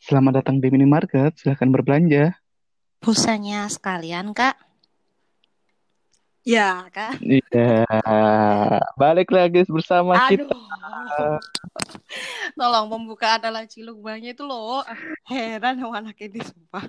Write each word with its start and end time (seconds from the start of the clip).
Selamat 0.00 0.42
datang 0.42 0.58
di 0.58 0.68
minimarket, 0.72 1.36
silahkan 1.38 1.68
berbelanja. 1.70 2.34
Pulsanya 3.00 3.68
sekalian, 3.68 4.32
Kak. 4.32 4.56
Ya, 6.40 6.88
Kak. 6.88 7.20
Iya, 7.20 7.84
balik 8.96 9.28
lagi 9.28 9.60
bersama 9.68 10.16
Aduh. 10.24 10.48
kita. 10.48 10.56
Tolong 12.56 12.88
pembukaan 12.88 13.38
adalah 13.44 13.68
ciluk 13.68 14.00
banyak 14.00 14.32
itu 14.32 14.42
loh. 14.42 14.80
Heran 15.28 15.78
sama 15.84 16.00
anak 16.00 16.16
ini, 16.20 16.40
sumpah. 16.40 16.84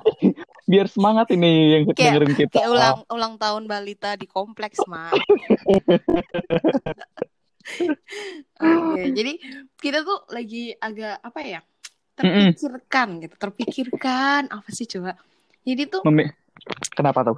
Biar 0.66 0.88
semangat 0.88 1.30
ini 1.36 1.52
yang 1.78 1.84
Kayak- 1.92 1.98
dengerin 2.16 2.34
kita. 2.40 2.54
Kayak 2.58 2.70
ulang 2.72 3.00
ulang 3.12 3.34
tahun 3.36 3.68
balita 3.68 4.16
di 4.16 4.26
kompleks, 4.26 4.80
Mak. 4.88 5.14
Oke, 8.62 9.04
jadi 9.14 9.34
kita 9.78 10.02
tuh 10.02 10.26
lagi 10.32 10.74
agak 10.80 11.22
apa 11.22 11.40
ya? 11.46 11.62
Terpikirkan 12.12 13.08
gitu, 13.24 13.36
terpikirkan 13.40 14.42
apa 14.52 14.70
sih 14.70 14.86
coba? 14.86 15.16
Jadi 15.64 15.84
tuh 15.90 16.02
Memi- 16.06 16.30
Kenapa 16.94 17.24
tuh? 17.26 17.38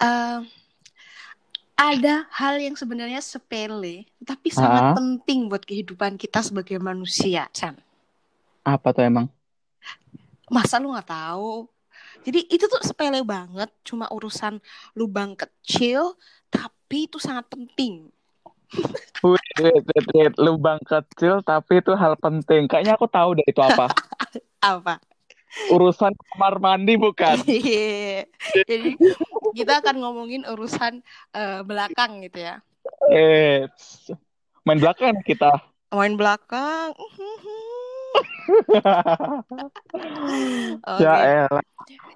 eh, 0.00 0.38
ada 1.74 2.14
hal 2.30 2.54
yang 2.62 2.78
sebenarnya 2.78 3.18
sepele, 3.18 4.06
tapi 4.22 4.48
sangat 4.50 4.94
penting 4.94 5.50
buat 5.50 5.62
kehidupan 5.62 6.14
kita 6.14 6.40
sebagai 6.42 6.78
manusia, 6.78 7.50
Chan. 7.50 7.74
Apa 8.62 8.94
tuh 8.94 9.04
emang? 9.04 9.26
Masa 10.48 10.78
lu 10.78 10.94
nggak 10.94 11.10
tahu? 11.10 11.66
Jadi 12.24 12.46
itu 12.48 12.64
tuh 12.70 12.80
sepele 12.80 13.20
banget, 13.26 13.68
cuma 13.84 14.08
urusan 14.08 14.62
lubang 14.96 15.34
kecil, 15.36 16.16
tapi 16.48 17.10
itu 17.10 17.18
sangat 17.18 17.44
penting. 17.50 18.08
Wait, 19.24 19.56
wait, 19.60 19.84
wait, 19.88 20.06
wait. 20.14 20.34
Lubang 20.36 20.80
kecil 20.84 21.40
tapi 21.42 21.80
itu 21.80 21.92
hal 21.96 22.14
penting. 22.20 22.68
Kayaknya 22.68 22.94
aku 22.96 23.06
tahu 23.08 23.40
deh 23.40 23.46
itu 23.48 23.60
apa. 23.60 23.88
Apa? 24.64 24.96
Urusan 25.68 26.16
kamar 26.32 26.56
mandi 26.56 26.96
bukan? 26.96 27.36
Iya. 27.48 28.24
Jadi 28.64 28.96
kita 29.52 29.84
akan 29.84 30.00
ngomongin 30.00 30.48
urusan 30.48 31.04
eh, 31.36 31.60
belakang 31.60 32.24
gitu 32.24 32.40
ya. 32.40 32.64
Eh, 33.12 33.68
main 34.64 34.80
belakang 34.80 35.20
kita. 35.22 35.52
Main 35.92 36.16
belakang. 36.16 36.96
Oke. 40.80 41.04
Ya 41.04 41.44
elah. 41.46 41.64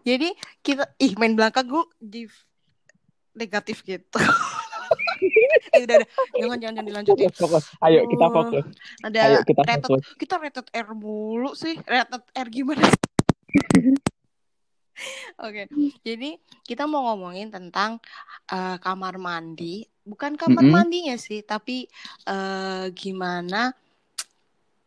Jadi 0.02 0.33
kita 0.64 0.88
ih 0.96 1.12
main 1.20 1.36
belakang 1.36 1.68
gue 1.68 1.84
di 2.00 2.24
negatif 3.36 3.84
gitu. 3.84 4.18
eh 5.19 5.80
udah 5.84 5.97
udah 5.97 6.08
jangan 6.34 6.58
jangan 6.58 6.58
jangan 6.61 6.84
dilanjutin. 6.84 7.28
Fokus, 7.30 7.38
fokus. 7.38 7.64
Ayo 7.80 8.00
kita 8.06 8.24
Oh, 8.24 8.33
fokus. 8.33 8.64
Ada 9.00 9.19
Ayo 9.20 9.38
kita 9.42 9.61
rated 9.62 9.83
fokus. 9.84 10.05
kita 10.16 10.34
rated 10.36 10.66
R 10.70 10.88
mulu 10.94 11.50
sih. 11.55 11.74
Rated 11.83 12.22
R 12.24 12.48
gimana 12.48 12.83
sih? 12.84 12.98
Oke, 15.39 15.70
jadi 16.02 16.34
kita 16.66 16.91
mau 16.91 17.06
ngomongin 17.06 17.55
tentang 17.55 18.02
eh, 18.48 18.77
kamar 18.77 19.14
mandi, 19.16 19.86
bukan 20.02 20.34
kamar 20.34 20.66
Mm-mm. 20.66 20.74
mandinya 20.74 21.14
sih, 21.14 21.46
tapi 21.46 21.86
eh, 22.27 22.84
gimana 22.91 23.70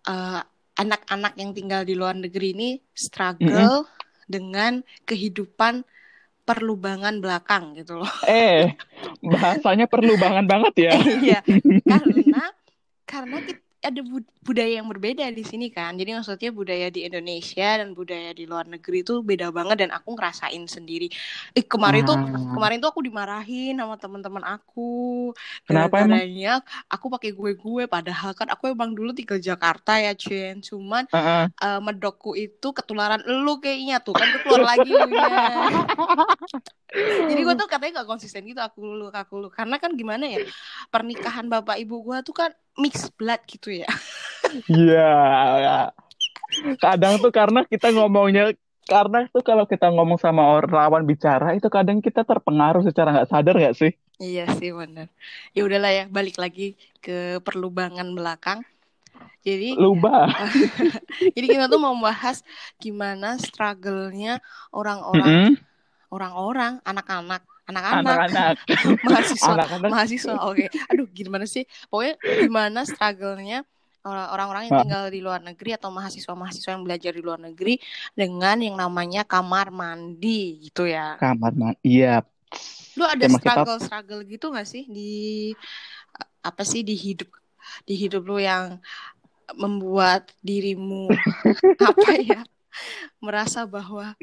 eh, 0.04 0.42
anak-anak 0.76 1.34
yang 1.40 1.56
tinggal 1.56 1.88
di 1.88 1.96
luar 1.96 2.20
negeri 2.20 2.52
ini 2.52 2.70
struggle 2.92 3.88
dengan 4.28 4.84
kehidupan 5.06 5.88
perlubangan 6.46 7.22
belakang 7.22 7.78
gitu 7.78 8.02
loh. 8.02 8.12
Eh, 8.30 8.74
bahasanya 9.24 9.86
perlu 9.88 10.18
banget 10.18 10.46
banget 10.46 10.74
ya. 10.90 10.94
Iya, 10.98 11.40
karena 11.86 12.44
karena 13.06 13.38
kita 13.44 13.71
ada 13.82 14.02
bud- 14.06 14.30
budaya 14.46 14.78
yang 14.78 14.86
berbeda 14.86 15.26
di 15.34 15.42
sini 15.42 15.74
kan. 15.74 15.98
Jadi 15.98 16.14
maksudnya 16.14 16.54
budaya 16.54 16.88
di 16.94 17.06
Indonesia 17.06 17.82
dan 17.82 17.98
budaya 17.98 18.30
di 18.30 18.46
luar 18.46 18.70
negeri 18.70 19.02
itu 19.02 19.26
beda 19.26 19.50
banget 19.50 19.86
dan 19.86 19.90
aku 19.90 20.14
ngerasain 20.14 20.62
sendiri. 20.70 21.10
Eh 21.58 21.66
kemarin 21.66 22.06
tuh 22.06 22.14
Ah. 22.14 22.54
kemarin 22.54 22.78
tuh 22.78 22.90
aku 22.94 23.02
dimarahin 23.02 23.82
sama 23.82 23.98
teman-teman 23.98 24.46
aku. 24.46 25.34
Kenapa 25.66 26.06
emang? 26.06 26.62
Aku 26.90 27.10
pakai 27.10 27.34
gue-gue 27.34 27.90
padahal 27.90 28.38
kan 28.38 28.54
aku 28.54 28.70
emang 28.70 28.94
dulu 28.94 29.14
tinggal 29.18 29.42
Jakarta 29.42 29.98
ya, 29.98 30.14
Cen. 30.14 30.62
Cuman 30.62 31.10
Heeh. 31.10 31.50
eh, 31.50 31.80
medokku 31.82 32.38
itu 32.38 32.70
ketularan 32.74 33.26
elu 33.26 33.58
kayaknya 33.58 33.98
tuh 33.98 34.14
kan 34.14 34.30
keluar 34.46 34.78
lagi. 34.78 34.94
Jadi 36.92 37.42
gue 37.48 37.56
tuh 37.56 37.68
katanya 37.72 38.04
gak 38.04 38.10
konsisten 38.12 38.44
gitu 38.44 38.60
aku 38.60 38.84
lu 38.84 39.08
aku 39.08 39.40
lu 39.40 39.48
karena 39.48 39.80
kan 39.80 39.96
gimana 39.96 40.28
ya 40.28 40.44
pernikahan 40.92 41.48
bapak 41.48 41.80
ibu 41.80 42.04
gue 42.04 42.20
tuh 42.28 42.36
kan 42.36 42.52
mix 42.76 43.08
blood 43.16 43.40
gitu 43.48 43.72
ya. 43.84 43.88
Iya. 44.68 45.12
Kadang 46.84 47.24
tuh 47.24 47.32
karena 47.32 47.64
kita 47.64 47.96
ngomongnya 47.96 48.52
karena 48.92 49.24
tuh 49.32 49.40
kalau 49.40 49.64
kita 49.64 49.88
ngomong 49.88 50.20
sama 50.20 50.44
orang 50.52 50.74
lawan 50.76 51.04
bicara 51.08 51.56
itu 51.56 51.72
kadang 51.72 52.04
kita 52.04 52.28
terpengaruh 52.28 52.84
secara 52.84 53.16
nggak 53.16 53.30
sadar 53.32 53.56
nggak 53.56 53.78
sih? 53.80 53.92
Iya 54.20 54.52
sih 54.60 54.76
benar. 54.76 55.08
Ya 55.56 55.64
udahlah 55.64 55.92
ya 55.96 56.04
balik 56.12 56.36
lagi 56.36 56.76
ke 57.00 57.40
perlubangan 57.40 58.12
belakang. 58.12 58.68
Jadi 59.42 59.74
Luba. 59.74 60.30
jadi 61.36 61.46
kita 61.48 61.66
tuh 61.66 61.82
mau 61.82 61.96
bahas 61.98 62.46
gimana 62.78 63.42
struggle-nya 63.42 64.38
orang-orang 64.70 65.56
Mm-mm. 65.56 65.71
Orang-orang 66.12 66.78
anak-anak 66.84 67.42
anak-anak 67.64 68.60
mahasiswa 69.08 69.54
Anak-anak. 69.56 69.90
mahasiswa 69.90 70.34
oke 70.44 70.66
aduh 70.86 71.08
gimana 71.08 71.46
sih 71.46 71.64
pokoknya 71.88 72.14
gimana 72.42 72.84
struggle-nya 72.84 73.64
orang- 74.02 74.30
orang-orang 74.30 74.62
yang 74.66 74.74
Ma- 74.74 74.82
tinggal 74.84 75.04
di 75.08 75.20
luar 75.20 75.40
negeri 75.40 75.70
atau 75.74 75.88
mahasiswa-mahasiswa 75.90 76.70
yang 76.70 76.84
belajar 76.84 77.12
di 77.12 77.22
luar 77.22 77.40
negeri 77.40 77.80
dengan 78.12 78.60
yang 78.60 78.76
namanya 78.76 79.24
kamar 79.24 79.70
mandi 79.70 80.60
gitu 80.62 80.84
ya 80.84 81.16
Kamar 81.16 81.54
mandi. 81.54 81.80
Iya. 81.82 82.26
lu 82.94 83.06
ada 83.06 83.24
Emang 83.24 83.40
kita- 83.40 83.56
struggle 83.56 83.80
struggle 83.80 84.22
gitu 84.26 84.46
gak 84.50 84.68
sih 84.68 84.84
di 84.84 85.12
apa 86.42 86.62
sih 86.62 86.82
di 86.82 86.92
hidup 86.94 87.30
di 87.86 87.96
hidup 87.96 88.26
lu 88.26 88.36
yang 88.36 88.82
membuat 89.54 90.28
dirimu 90.40 91.08
apa 91.90 92.12
ya 92.18 92.42
merasa 93.24 93.68
bahwa 93.68 94.16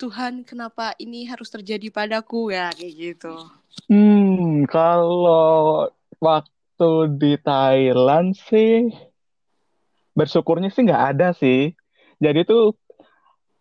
Tuhan 0.00 0.46
kenapa 0.46 0.96
ini 0.96 1.26
harus 1.26 1.50
terjadi 1.50 1.90
padaku 1.90 2.54
ya 2.54 2.70
kayak 2.72 2.94
gitu 2.94 3.36
Hmm, 3.86 4.64
kalau 4.66 5.86
waktu 6.18 6.90
di 7.20 7.36
Thailand 7.38 8.34
sih 8.34 8.90
bersyukurnya 10.16 10.72
sih 10.72 10.82
nggak 10.88 11.04
ada 11.14 11.28
sih. 11.36 11.76
Jadi 12.18 12.48
tuh 12.48 12.74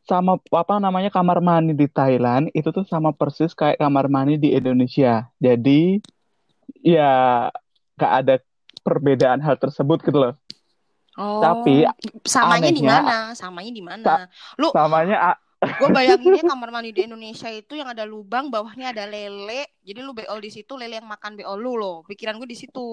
sama 0.07 0.39
apa 0.49 0.79
namanya 0.79 1.11
kamar 1.11 1.43
mandi 1.43 1.75
di 1.75 1.85
Thailand 1.91 2.47
itu 2.55 2.71
tuh 2.71 2.87
sama 2.87 3.11
persis 3.11 3.51
kayak 3.51 3.77
kamar 3.77 4.07
mandi 4.07 4.39
di 4.39 4.55
Indonesia. 4.55 5.27
Jadi 5.37 5.99
ya 6.81 7.45
nggak 7.99 8.13
ada 8.23 8.35
perbedaan 8.81 9.43
hal 9.43 9.59
tersebut 9.59 9.99
gitu 10.01 10.15
loh. 10.15 10.33
Oh, 11.15 11.39
Tapi 11.39 11.87
samanya 12.27 12.71
di 12.71 12.83
mana? 12.83 13.31
Samanya 13.31 13.71
di 13.71 13.83
mana? 13.83 14.27
Lu, 14.59 14.71
Samanya 14.75 15.39
gue 15.81 15.89
bayanginnya 15.89 16.43
kamar 16.45 16.69
mandi 16.69 16.91
di 16.93 17.01
Indonesia 17.07 17.49
itu 17.49 17.73
yang 17.73 17.89
ada 17.89 18.05
lubang, 18.05 18.51
bawahnya 18.53 18.93
ada 18.93 19.09
lele. 19.09 19.65
Jadi 19.81 19.99
lu 20.03 20.13
beol 20.13 20.39
di 20.41 20.51
situ, 20.53 20.77
lele 20.77 20.99
yang 21.01 21.09
makan 21.09 21.39
beol 21.39 21.57
lu 21.57 21.73
loh. 21.79 21.97
Pikiran 22.05 22.37
gue 22.37 22.49
di 22.49 22.57
situ. 22.57 22.85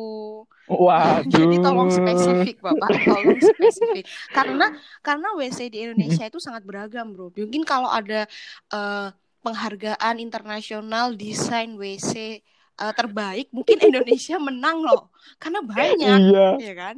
waduh. 0.70 1.26
Jadi 1.32 1.56
tolong 1.60 1.90
spesifik, 1.92 2.62
Bapak. 2.64 2.88
Tolong 3.04 3.40
spesifik. 3.42 4.04
Karena 4.32 4.66
karena 5.04 5.28
WC 5.36 5.68
di 5.68 5.78
Indonesia 5.84 6.24
itu 6.24 6.38
sangat 6.40 6.64
beragam, 6.64 7.12
Bro. 7.12 7.34
Mungkin 7.36 7.66
kalau 7.66 7.90
ada 7.90 8.24
eh, 8.72 9.08
penghargaan 9.42 10.22
internasional 10.22 11.18
desain 11.18 11.76
WC 11.76 12.40
eh, 12.80 12.92
terbaik, 12.98 13.46
mungkin 13.56 13.78
Indonesia 13.88 14.36
menang 14.48 14.76
loh. 14.86 15.00
Karena 15.40 15.60
banyak, 15.64 16.20
Iya, 16.20 16.38
ya 16.56 16.72
kan? 16.80 16.96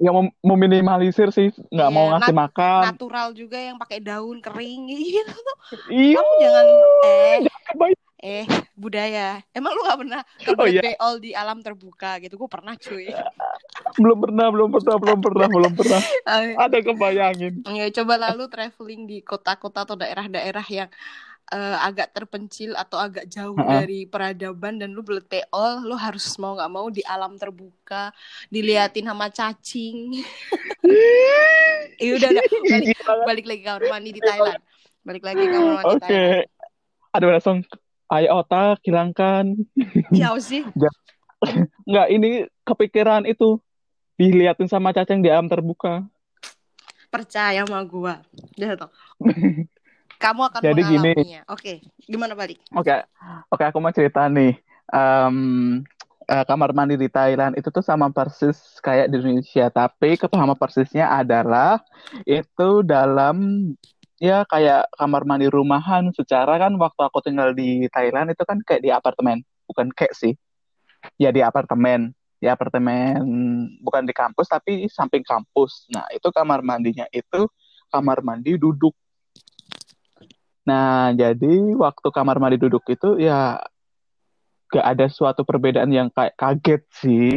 yang 0.00 0.14
mem- 0.16 0.34
meminimalisir 0.44 1.28
sih 1.36 1.48
nggak 1.72 1.90
mau 1.92 2.06
Iya, 2.06 2.14
ngasih 2.16 2.34
makan. 2.34 2.82
natural 2.82 3.26
juga 3.40 3.56
yang 3.68 3.76
pakai 3.82 3.98
daun 4.06 4.38
kering 4.44 4.80
gitu 4.92 5.32
tuh. 5.48 5.56
Iya, 5.90 6.18
Kamu 6.18 6.32
jangan 6.42 6.66
eh 7.04 7.38
kebayang. 7.68 8.00
eh 8.24 8.44
budaya. 8.82 9.20
Emang 9.56 9.72
lu 9.76 9.80
gak 9.88 10.00
pernah 10.02 10.20
Oh, 10.58 10.66
kebelet 10.66 10.74
iya. 10.74 10.82
beol 10.84 11.14
di 11.24 11.30
alam 11.40 11.58
terbuka 11.66 12.08
gitu? 12.22 12.34
Gue 12.40 12.50
pernah 12.54 12.74
cuy. 12.84 13.06
belum 14.02 14.18
pernah, 14.24 14.46
belum 14.54 14.68
pernah, 14.74 14.96
belum 15.00 15.18
pernah, 15.24 15.46
belum 15.50 15.72
pernah. 15.76 16.00
Ada 16.64 16.78
kebayangin. 16.84 17.54
ya, 17.78 17.86
coba 17.96 18.14
lalu 18.30 18.42
traveling 18.52 19.02
di 19.10 19.16
kota-kota 19.24 19.84
atau 19.84 19.96
daerah-daerah 19.98 20.66
yang 20.68 20.90
eh, 21.50 21.78
agak 21.82 22.14
terpencil 22.14 22.72
atau 22.78 22.96
agak 22.96 23.26
jauh 23.26 23.58
Heeh. 23.58 23.68
dari 23.68 24.00
peradaban 24.06 24.78
dan 24.78 24.94
lu 24.94 25.02
belet 25.02 25.26
beol, 25.26 25.82
lu 25.84 25.98
harus 25.98 26.24
mau 26.38 26.54
nggak 26.54 26.72
mau 26.72 26.86
di 26.88 27.02
alam 27.04 27.34
terbuka, 27.36 28.14
diliatin 28.48 29.10
sama 29.10 29.28
cacing. 29.30 29.98
Iya 32.00 32.16
udah, 32.16 32.28
udah. 32.32 32.44
Balik, 32.72 32.96
balik 33.28 33.44
lagi 33.46 33.62
kamar 33.62 33.82
mandi 33.92 34.10
di 34.16 34.22
Thailand. 34.24 34.62
Balik 35.04 35.22
lagi 35.22 35.44
kamar 35.46 35.72
mandi 35.78 35.94
Oke. 35.94 36.00
Thailand. 36.02 36.48
Aduh 37.12 37.28
langsung 37.30 37.58
ayo 38.10 38.28
otak 38.40 38.80
hilangkan. 38.82 39.54
Ya 40.16 40.32
sih. 40.40 40.64
Nggak 41.84 42.06
ini 42.10 42.48
kepikiran 42.64 43.28
itu 43.28 43.60
diliatin 44.16 44.66
sama 44.66 44.90
cacing 44.90 45.20
di 45.20 45.28
alam 45.28 45.46
terbuka. 45.46 46.08
percaya 47.10 47.66
sama 47.66 47.82
gua 47.82 48.22
udah 48.54 48.86
toh 48.86 48.90
kamu 50.20 50.40
akan 50.52 50.60
Jadi 50.60 50.80
gini. 50.84 51.12
mengalaminya 51.16 51.40
oke 51.48 51.72
gimana 52.04 52.32
balik 52.36 52.60
Oke, 52.76 52.94
oke 53.50 53.64
aku 53.66 53.78
mau 53.82 53.90
cerita 53.90 54.28
nih. 54.30 54.54
Em, 54.90 55.36
eh, 56.30 56.44
kamar 56.46 56.70
mandi 56.70 56.94
di 56.94 57.10
Thailand 57.10 57.58
itu 57.58 57.66
tuh 57.72 57.82
sama 57.82 58.12
persis 58.14 58.78
kayak 58.78 59.10
di 59.10 59.18
Indonesia, 59.18 59.66
tapi 59.72 60.14
kepahaman 60.14 60.54
persisnya 60.54 61.10
adalah 61.10 61.82
itu 62.26 62.86
dalam 62.86 63.70
ya 64.22 64.46
kayak 64.46 64.86
kamar 64.94 65.26
mandi 65.26 65.50
rumahan. 65.50 66.14
Secara 66.14 66.60
kan 66.62 66.76
waktu 66.78 67.00
aku 67.02 67.18
tinggal 67.26 67.50
di 67.56 67.90
Thailand 67.90 68.30
itu 68.30 68.42
kan 68.46 68.62
kayak 68.62 68.82
di 68.86 68.90
apartemen, 68.94 69.42
bukan 69.66 69.90
kayak 69.90 70.14
sih. 70.14 70.34
Ya 71.16 71.32
di 71.32 71.40
apartemen, 71.40 72.12
di 72.38 72.46
apartemen 72.46 73.24
bukan 73.80 74.04
di 74.04 74.12
kampus 74.12 74.46
tapi 74.46 74.86
samping 74.92 75.24
kampus. 75.24 75.88
Nah, 75.90 76.04
itu 76.12 76.28
kamar 76.30 76.60
mandinya 76.60 77.08
itu 77.10 77.48
kamar 77.90 78.22
mandi 78.22 78.54
duduk. 78.60 78.94
Nah, 80.68 81.12
jadi 81.16 81.52
waktu 81.76 82.08
kamar 82.12 82.36
mandi 82.36 82.60
duduk 82.60 82.84
itu 82.92 83.16
ya 83.16 83.60
gak 84.70 84.86
ada 84.86 85.06
suatu 85.10 85.42
perbedaan 85.42 85.90
yang 85.90 86.08
kayak 86.14 86.36
kaget 86.38 86.82
sih 86.94 87.30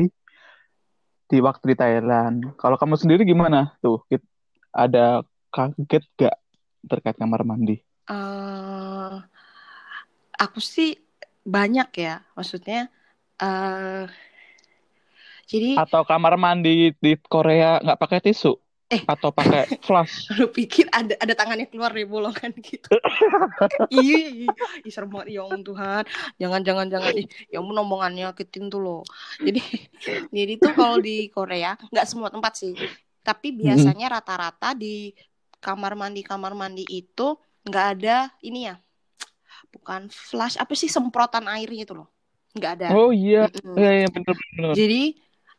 di 1.27 1.37
waktu 1.41 1.73
di 1.73 1.75
Thailand. 1.79 2.53
Kalau 2.61 2.77
kamu 2.77 2.95
sendiri 2.99 3.25
gimana 3.25 3.73
tuh? 3.81 4.03
Ada 4.73 5.25
kaget 5.49 6.03
gak 6.19 6.35
terkait 6.87 7.17
kamar 7.17 7.41
mandi? 7.47 7.79
eh 8.03 9.15
aku 10.35 10.59
sih 10.59 10.99
banyak 11.47 11.87
ya 11.95 12.19
maksudnya 12.35 12.91
eh 13.39 14.07
jadi 15.47 15.79
Atau 15.79 16.03
kamar 16.07 16.35
mandi 16.39 16.91
di 16.99 17.13
Korea 17.19 17.79
nggak 17.83 17.99
pakai 17.99 18.19
tisu? 18.23 18.62
Eh. 18.93 19.01
Atau 19.09 19.33
pakai 19.33 19.65
flush? 19.81 20.29
lu 20.37 20.45
pikir 20.53 20.85
ada 20.93 21.17
ada 21.17 21.33
tangannya 21.33 21.65
keluar 21.65 21.89
dari 21.89 22.05
bolongan 22.05 22.53
gitu. 22.61 22.89
Iya 23.89 24.21
iya. 24.29 24.49
Ih 24.85 24.91
serem 24.93 25.09
banget. 25.09 25.33
Ya 25.33 25.41
ampun 25.45 25.61
Tuhan. 25.65 26.03
Jangan 26.37 26.61
jangan 26.61 26.85
jangan. 26.89 27.11
Ih 27.17 27.27
ya 27.49 27.57
ampun 27.61 27.77
omongannya 27.81 28.29
ketin 28.37 28.69
tuh 28.69 28.81
loh. 28.81 29.01
Jadi 29.41 29.59
jadi 30.37 30.53
tuh 30.61 30.73
kalau 30.77 31.01
di 31.01 31.27
Korea 31.33 31.73
nggak 31.89 32.05
semua 32.05 32.29
tempat 32.29 32.53
sih. 32.53 32.77
Tapi 33.23 33.55
biasanya 33.55 34.19
rata-rata 34.19 34.75
di 34.75 35.15
kamar 35.63 35.95
mandi 35.95 36.21
kamar 36.21 36.51
mandi 36.53 36.83
itu 36.85 37.39
nggak 37.65 37.85
ada 37.97 38.29
ini 38.43 38.69
ya. 38.69 38.75
Bukan 39.73 40.11
flash 40.11 40.59
apa 40.59 40.75
sih 40.77 40.91
semprotan 40.91 41.49
airnya 41.49 41.87
itu 41.87 41.95
loh. 41.95 42.11
Nggak 42.53 42.71
ada. 42.77 42.87
Oh 42.93 43.09
iya, 43.09 43.49
Mm-mm. 43.49 43.73
iya, 43.79 43.91
iya 44.05 44.07
bener-bener. 44.13 44.77
jadi 44.77 45.01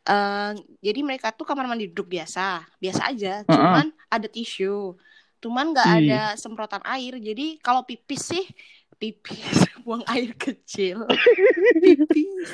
eh, 0.09 0.51
jadi 0.85 0.99
mereka 1.07 1.27
tuh 1.37 1.45
kamar 1.49 1.65
mandi 1.69 1.85
duduk 1.91 2.07
biasa, 2.15 2.41
biasa 2.83 3.01
aja. 3.11 3.29
Cuman 3.53 3.85
ada 4.13 4.27
tisu, 4.35 4.95
cuman 5.43 5.65
nggak 5.73 5.89
Ih. 5.89 5.95
ada 5.97 6.37
semprotan 6.41 6.83
air. 6.93 7.13
Jadi 7.27 7.43
kalau 7.65 7.81
pipis 7.89 8.21
sih 8.31 8.43
pipis 9.01 9.57
buang 9.85 10.03
air 10.13 10.31
kecil, 10.39 10.97
pipis. 11.83 12.49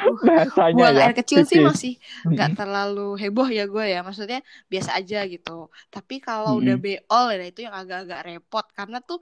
Uh, 0.00 0.16
Bahasanya 0.26 0.72
buang 0.72 0.96
ya. 1.00 1.02
air 1.02 1.12
kecil 1.18 1.40
sih 1.50 1.60
pipis. 1.60 1.68
masih 1.68 1.92
nggak 2.32 2.50
terlalu 2.58 3.00
heboh 3.22 3.48
ya 3.58 3.62
gue 3.72 3.84
ya. 3.94 3.98
Maksudnya 4.06 4.38
biasa 4.72 4.90
aja 4.98 5.16
gitu. 5.32 5.50
Tapi 5.94 6.14
kalau 6.26 6.60
udah 6.60 6.74
Mm-mm. 6.74 6.84
beol 6.84 7.24
ya 7.34 7.44
itu 7.50 7.60
yang 7.66 7.74
agak-agak 7.80 8.20
repot 8.28 8.66
karena 8.78 8.98
tuh, 9.04 9.18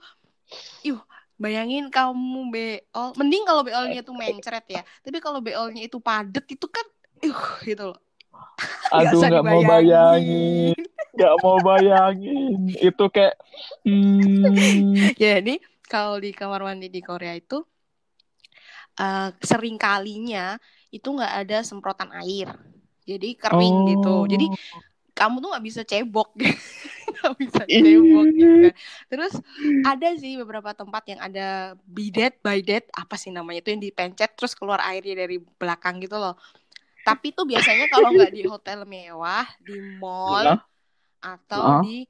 yuh 0.86 1.00
bayangin 1.40 1.88
kamu 1.88 2.40
beol, 2.54 3.08
mending 3.18 3.42
kalau 3.48 3.62
beolnya 3.66 4.00
tuh 4.08 4.14
mencret 4.20 4.64
ya. 4.68 4.82
Tapi 5.04 5.18
kalau 5.24 5.40
beolnya 5.46 5.80
itu 5.88 5.96
padet 6.06 6.44
itu 6.54 6.66
kan, 6.68 6.86
uh 7.24 7.42
gitu 7.64 7.84
loh. 7.94 7.98
Aduh, 8.96 9.20
nggak 9.20 9.44
mau 9.46 9.62
bayangin. 9.64 10.76
Nggak 11.16 11.34
mau 11.42 11.58
bayangin. 11.60 12.58
Itu 12.76 13.04
kayak, 13.08 13.36
hmm, 13.84 15.14
Jadi 15.22 15.60
kalau 15.90 16.22
di 16.22 16.30
kamar 16.30 16.62
mandi 16.62 16.86
di 16.86 17.02
Korea 17.02 17.34
itu 17.34 17.60
eh 19.00 19.28
sering 19.40 19.80
kalinya 19.80 20.60
itu 20.92 21.08
nggak 21.08 21.34
ada 21.46 21.58
semprotan 21.62 22.10
air. 22.20 22.52
Jadi 23.06 23.34
kering 23.34 23.76
gitu. 23.96 24.14
oh. 24.22 24.28
Jadi 24.28 24.46
kamu 25.20 25.36
tuh 25.42 25.48
nggak 25.52 25.64
bisa 25.66 25.82
cebok, 25.84 26.32
nggak 27.20 27.34
bisa 27.36 27.62
cebok 27.68 28.26
gitu 28.32 28.56
kan. 28.64 28.74
Terus 29.12 29.32
ada 29.84 30.08
sih 30.16 30.32
beberapa 30.40 30.70
tempat 30.72 31.02
yang 31.12 31.20
ada 31.20 31.76
bidet, 31.84 32.40
bidet 32.40 32.88
apa 32.96 33.20
sih 33.20 33.28
namanya 33.28 33.60
itu 33.60 33.76
yang 33.76 33.82
dipencet 33.82 34.32
terus 34.32 34.56
keluar 34.56 34.80
airnya 34.80 35.26
dari 35.26 35.36
belakang 35.36 36.00
gitu 36.00 36.16
loh. 36.16 36.40
Tapi 37.06 37.26
itu 37.32 37.42
biasanya 37.52 37.84
kalau 37.92 38.08
nggak 38.14 38.30
di 38.36 38.42
hotel 38.52 38.78
mewah, 38.94 39.46
di 39.66 39.72
mall 40.00 40.46
Hah? 40.46 40.58
atau 41.24 41.64
Hah? 41.64 41.82
di 41.82 42.06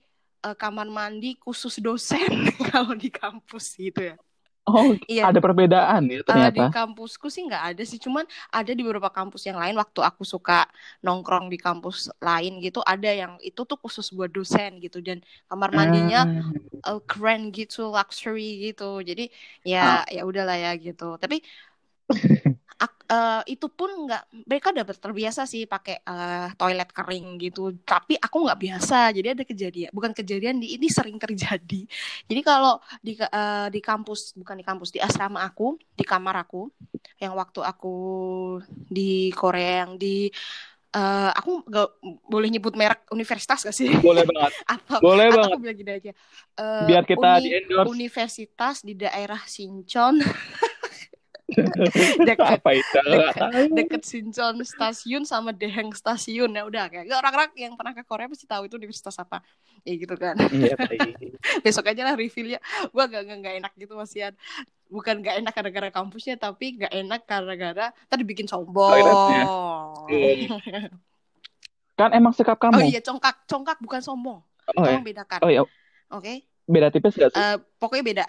eh, 0.47 0.57
kamar 0.63 0.87
mandi 0.99 1.27
khusus 1.45 1.75
dosen 1.87 2.31
kalau 2.71 2.93
di 3.03 3.09
kampus 3.21 3.65
gitu 3.85 4.01
ya. 4.11 4.17
Oh, 4.69 4.95
Iya. 5.11 5.25
ada 5.29 5.39
perbedaan 5.45 6.03
ya 6.15 6.21
Eh, 6.31 6.47
di 6.57 6.63
ternyata. 6.63 6.73
kampusku 6.75 7.27
sih 7.35 7.43
nggak 7.49 7.65
ada 7.75 7.83
sih, 7.91 7.99
cuman 8.07 8.23
ada 8.55 8.71
di 8.77 8.83
beberapa 8.87 9.11
kampus 9.19 9.43
yang 9.51 9.59
lain 9.63 9.75
waktu 9.83 10.01
aku 10.09 10.23
suka 10.23 10.53
nongkrong 11.05 11.47
di 11.53 11.59
kampus 11.67 11.97
lain 12.29 12.53
gitu, 12.65 12.79
ada 12.93 13.11
yang 13.21 13.33
itu 13.49 13.61
tuh 13.71 13.75
khusus 13.83 14.07
buat 14.17 14.31
dosen 14.37 14.71
gitu 14.85 14.99
dan 15.09 15.19
kamar 15.51 15.71
mandinya 15.79 16.17
Ah, 16.17 16.53
eh, 16.87 17.01
keren 17.11 17.41
gitu, 17.59 17.79
luxury 17.97 18.43
gitu. 18.67 18.85
Jadi 19.09 19.23
ya 19.73 19.79
ya 20.17 20.21
udahlah 20.31 20.57
ya 20.65 20.71
gitu. 20.87 21.05
Tapi 21.23 21.37
eh, 23.11 23.43
itu 23.53 23.67
pun 23.69 23.91
nggak 24.07 24.23
mereka 24.47 24.67
udah 24.75 24.85
terbiasa 24.87 25.43
sih 25.51 25.67
pakai 25.67 26.03
eh, 26.07 26.49
toilet 26.59 26.91
kering 26.95 27.27
gitu. 27.43 27.75
Tapi 27.83 28.15
aku 28.17 28.37
nggak 28.47 28.59
biasa. 28.65 29.11
Jadi 29.17 29.29
ada 29.35 29.45
kejadian, 29.47 29.91
bukan 29.97 30.13
kejadian 30.15 30.57
di 30.63 30.79
ini 30.79 30.87
sering 30.89 31.19
terjadi. 31.19 31.81
Jadi 32.31 32.41
kalau 32.47 32.79
di 33.03 33.13
eh, 33.19 33.67
di 33.75 33.81
kampus 33.83 34.35
bukan 34.39 34.57
di 34.61 34.65
kampus 34.67 34.91
di 34.95 35.01
asrama 35.03 35.43
aku 35.43 35.77
di 35.99 36.05
kamar 36.07 36.37
aku 36.47 36.71
yang 37.21 37.37
waktu 37.37 37.61
aku 37.61 37.89
di 38.91 39.31
Korea 39.35 39.85
yang 39.87 39.97
di 40.01 40.29
eh, 40.97 41.31
aku 41.39 41.51
nggak 41.69 41.89
boleh 42.27 42.49
nyebut 42.51 42.75
merek 42.75 43.07
universitas 43.15 43.63
gak 43.67 43.77
sih? 43.77 43.89
boleh 44.03 44.25
banget. 44.27 44.53
Atau 44.75 44.99
Boleh 45.03 45.27
atau 45.31 45.37
banget. 45.39 45.51
aku 45.55 45.63
bilang 45.63 45.79
gini 45.79 45.93
aja. 45.99 46.11
Eh, 46.59 46.87
Biar 46.89 47.03
kita 47.07 47.29
uni- 47.39 47.45
di 47.47 47.51
endorse. 47.59 47.91
universitas 47.95 48.77
di 48.83 48.95
daerah 48.99 49.41
Sinchon 49.47 50.15
deket. 52.29 52.47
Apa 52.47 52.71
itu? 52.77 53.01
Tahu. 53.37 53.75
deket 53.77 54.03
Sinchon 54.07 54.63
stasiun 54.63 55.23
sama 55.27 55.51
Deheng 55.51 55.91
stasiun. 55.93 56.51
Ya 56.55 56.63
udah 56.65 56.87
kayak 56.91 57.11
orang-orang 57.11 57.51
yang 57.59 57.73
pernah 57.75 57.93
ke 57.95 58.03
Korea 58.07 58.27
pasti 58.31 58.47
tahu 58.47 58.67
itu 58.71 58.77
universitas 58.79 59.17
apa. 59.19 59.43
Ya 59.83 59.95
gitu 59.97 60.15
kan. 60.17 60.37
Iya, 60.39 60.77
besok 61.65 61.89
aja 61.89 62.03
lah 62.05 62.15
revealnya 62.15 62.61
gue 62.91 63.05
gak, 63.11 63.23
gak, 63.25 63.39
gak 63.41 63.55
enak 63.65 63.73
gitu 63.77 63.93
masian 63.97 64.37
bukan 64.91 65.23
gak 65.23 65.39
enak 65.39 65.55
gara-gara 65.55 65.89
kampusnya 65.95 66.35
tapi 66.37 66.75
gak 66.83 66.91
enak 66.91 67.23
gara-gara 67.25 67.95
tadi 68.11 68.23
bikin 68.27 68.51
sombong. 68.51 68.99
Kan 71.99 72.17
emang 72.17 72.33
sikap 72.33 72.57
oh 72.57 72.73
kamu. 72.73 72.89
iya 72.89 73.01
congkak. 73.05 73.45
Congkak 73.45 73.77
bukan 73.85 74.01
sombong. 74.01 74.41
Oh, 74.41 74.83
ya. 74.83 74.97
tolong 74.97 75.05
bedakan. 75.05 75.41
Oh 75.45 75.51
ya, 75.53 75.63
oke? 76.09 76.35
Beda 76.65 76.89
tipis 76.89 77.13
gak 77.15 77.31
sih? 77.35 77.39
Eh, 77.39 77.57
pokoknya 77.79 78.05
beda 78.05 78.25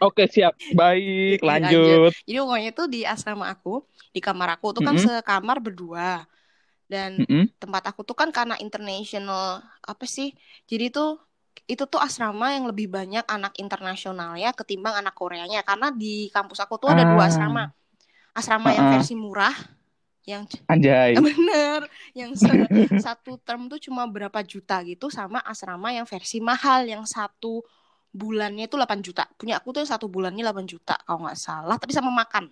Oke, 0.00 0.22
siap. 0.28 0.52
Baik, 0.78 1.40
Oke, 1.46 1.48
lanjut. 1.48 2.12
Jadi 2.26 2.36
pokoknya 2.42 2.68
itu 2.72 2.82
di 2.94 2.98
asrama 3.12 3.44
aku, 3.54 3.70
di 4.14 4.20
kamar 4.26 4.48
aku 4.54 4.66
tuh 4.76 4.82
kan 4.86 4.96
Mm-mm. 4.96 5.04
sekamar 5.04 5.56
berdua. 5.64 6.04
Dan 6.92 7.12
Mm-mm. 7.18 7.48
tempat 7.62 7.82
aku 7.90 8.00
tuh 8.08 8.16
kan 8.20 8.30
karena 8.36 8.54
international 8.64 9.62
apa 9.92 10.04
sih? 10.16 10.28
Jadi 10.70 10.84
tuh 10.96 11.08
itu 11.72 11.84
tuh 11.92 12.00
asrama 12.06 12.46
yang 12.56 12.64
lebih 12.70 12.86
banyak 12.96 13.24
anak 13.34 13.52
internasional 13.62 14.30
ya 14.42 14.50
ketimbang 14.58 14.94
anak 15.00 15.14
Koreanya 15.18 15.60
karena 15.68 15.88
di 16.00 16.06
kampus 16.34 16.58
aku 16.64 16.74
tuh 16.82 16.90
ada 16.94 17.04
dua 17.10 17.22
Ah. 17.24 17.28
asrama. 17.30 17.62
Asrama 18.38 18.70
yang 18.76 18.86
Ah-ah. 18.86 18.92
versi 18.92 19.14
murah 19.24 19.54
yang 20.26 20.42
Anjay. 20.68 21.24
bener 21.26 21.80
yang 22.18 22.32
se- 22.36 22.70
satu 22.98 23.38
term 23.46 23.68
tuh 23.72 23.80
cuma 23.86 24.04
berapa 24.10 24.40
juta 24.44 24.82
gitu 24.84 25.06
sama 25.08 25.38
asrama 25.44 25.88
yang 25.96 26.06
versi 26.08 26.38
mahal 26.42 26.84
yang 26.86 27.04
satu 27.08 27.64
bulannya 28.16 28.64
itu 28.64 28.74
8 28.74 29.04
juta. 29.04 29.28
Punya 29.36 29.60
aku 29.60 29.70
tuh 29.70 29.84
satu 29.84 30.08
bulannya 30.08 30.40
8 30.40 30.64
juta 30.64 30.96
kalau 31.04 31.28
nggak 31.28 31.36
salah, 31.36 31.76
tapi 31.76 31.92
sama 31.92 32.08
makan. 32.08 32.48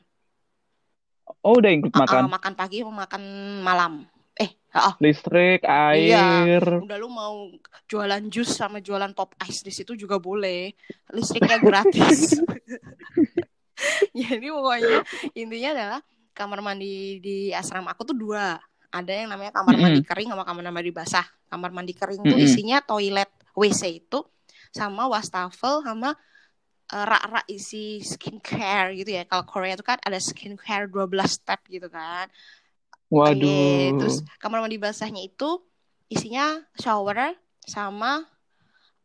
Oh, 1.41 1.57
udah 1.57 1.73
include 1.73 1.97
Ah, 1.97 2.05
ah, 2.05 2.05
makan. 2.05 2.25
makan 2.29 2.53
pagi 2.53 2.85
sama 2.85 3.09
makan 3.09 3.23
malam. 3.65 3.93
Eh, 4.35 4.51
ah, 4.71 4.93
Listrik, 4.99 5.65
Iya. 5.65 6.21
air. 6.61 6.65
udah 6.85 6.99
lu 6.99 7.09
mau 7.09 7.49
jualan 7.87 8.21
jus 8.29 8.51
sama 8.51 8.83
jualan 8.83 9.15
pop 9.15 9.33
ice 9.41 9.65
di 9.65 9.73
situ 9.73 9.95
juga 9.95 10.21
boleh. 10.21 10.75
Listriknya 11.11 11.57
gratis. 11.63 12.35
Jadi 14.15 14.47
pokoknya 14.47 15.03
intinya 15.35 15.71
adalah 15.75 16.01
kamar 16.35 16.61
mandi 16.61 17.19
di 17.19 17.37
asrama 17.51 17.95
aku 17.95 18.05
tuh 18.07 18.17
dua. 18.17 18.59
Ada 18.91 19.25
yang 19.25 19.29
namanya 19.31 19.51
kamar 19.51 19.75
mandi 19.75 20.01
kering 20.03 20.29
sama 20.31 20.45
kamar 20.47 20.71
mandi 20.71 20.91
basah. 20.91 21.27
Kamar 21.51 21.71
mandi 21.71 21.93
kering 21.95 22.23
tuh 22.23 22.37
Mm-mm. 22.37 22.47
isinya 22.47 22.79
toilet 22.81 23.31
WC 23.55 23.83
itu 24.03 24.19
sama 24.79 25.03
wastafel 25.15 25.75
sama 25.87 26.09
eh, 26.95 27.07
rak-rak 27.11 27.47
isi 27.57 28.03
skincare 28.13 28.89
gitu 28.99 29.11
ya. 29.19 29.23
Kalau 29.31 29.45
Korea 29.51 29.75
itu 29.79 29.85
kan 29.91 29.99
ada 30.07 30.19
skincare 30.29 30.87
12 30.93 31.31
step 31.39 31.61
gitu 31.75 31.89
kan. 31.97 32.27
Waduh. 33.15 33.95
terus 33.99 34.17
kamar 34.43 34.59
mandi 34.63 34.77
basahnya 34.81 35.23
itu 35.31 35.49
isinya 36.15 36.61
shower 36.83 37.19
sama 37.65 38.11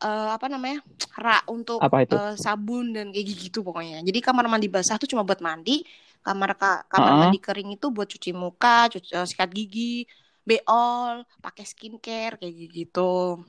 eh, 0.03 0.29
apa 0.35 0.45
namanya 0.53 0.79
rak 1.25 1.43
untuk 1.51 1.81
Apa 1.83 1.97
itu? 2.03 2.15
eh, 2.15 2.33
sabun 2.39 2.85
dan 2.95 3.11
kayak 3.13 3.27
gitu 3.49 3.59
pokoknya. 3.67 3.97
Jadi 4.07 4.19
kamar 4.27 4.45
mandi 4.51 4.67
basah 4.71 4.95
tuh 5.01 5.09
cuma 5.11 5.23
buat 5.27 5.41
mandi, 5.43 5.83
kamar 6.25 6.49
ka- 6.61 6.83
kamar 6.91 7.11
Heeh. 7.11 7.21
mandi 7.27 7.37
kering 7.45 7.69
itu 7.77 7.87
buat 7.95 8.07
cuci 8.13 8.31
muka, 8.35 8.89
cuci, 8.93 9.09
eh, 9.15 9.27
sikat 9.29 9.49
gigi, 9.57 10.05
beol, 10.47 11.23
pakai 11.43 11.63
skincare 11.67 12.33
kayak 12.41 12.53
gitu. 12.77 13.39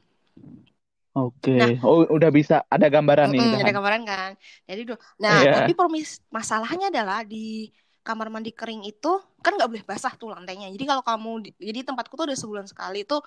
Oke. 1.11 1.51
Nah. 1.59 1.71
Oh, 1.83 2.07
udah 2.07 2.31
bisa 2.31 2.63
ada 2.71 2.87
gambaran 2.87 3.35
nih. 3.35 3.43
Mm-mm, 3.43 3.61
ada 3.67 3.73
gambaran 3.75 4.03
kan. 4.07 4.31
Jadi 4.71 4.81
do- 4.87 5.01
nah 5.19 5.43
Iya. 5.43 5.53
tapi 5.63 5.73
permis 5.75 6.23
masalahnya 6.31 6.87
adalah 6.95 7.27
di 7.27 7.67
kamar 8.01 8.33
mandi 8.33 8.51
kering 8.57 8.81
itu 8.89 9.11
kan 9.45 9.53
nggak 9.59 9.69
boleh 9.69 9.85
basah 9.85 10.15
tuh 10.17 10.31
lantainya. 10.33 10.71
Jadi 10.71 10.85
kalau 10.89 11.03
kamu 11.05 11.31
di- 11.51 11.55
jadi 11.59 11.79
tempatku 11.85 12.15
tuh 12.15 12.25
udah 12.31 12.39
sebulan 12.39 12.67
sekali 12.71 13.03
itu 13.05 13.19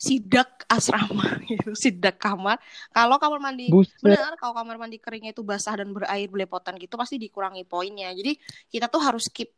sidak 0.00 0.64
asrama 0.68 1.24
gitu, 1.50 1.72
sidak 1.74 2.16
kamar. 2.20 2.56
Kalau 2.92 3.16
kamar 3.16 3.40
mandi 3.40 3.72
Buset. 3.72 3.96
benar 4.04 4.36
kalau 4.36 4.52
kamar 4.54 4.76
mandi 4.76 4.96
keringnya 5.00 5.32
itu 5.32 5.42
basah 5.42 5.74
dan 5.80 5.88
berair 5.96 6.28
belepotan 6.28 6.76
gitu 6.76 6.94
pasti 7.00 7.16
dikurangi 7.16 7.64
poinnya. 7.64 8.12
Jadi 8.12 8.36
kita 8.68 8.86
tuh 8.92 9.00
harus 9.00 9.26
keep 9.32 9.50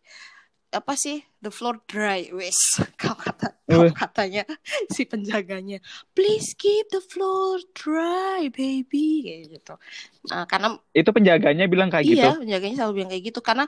apa 0.73 0.97
sih 0.97 1.21
the 1.45 1.53
floor 1.53 1.79
dry 1.85 2.33
wes 2.33 2.57
kalau 3.01 3.17
kata 3.21 3.53
kalau 3.69 3.85
Wih. 3.85 3.93
katanya 3.93 4.43
si 4.95 5.05
penjaganya 5.05 5.79
please 6.17 6.57
keep 6.57 6.89
the 6.89 7.01
floor 7.01 7.61
dry 7.77 8.49
baby 8.49 9.25
kayak 9.25 9.43
gitu 9.61 9.75
Nah, 10.23 10.47
karena 10.47 10.79
Itu 10.95 11.11
penjaganya 11.11 11.67
bilang 11.67 11.91
kayak 11.91 12.07
gitu. 12.07 12.19
iya 12.23 12.39
penjaganya 12.39 12.77
selalu 12.79 12.93
bilang 12.95 13.11
kayak 13.11 13.25
gitu 13.35 13.41
karena 13.43 13.65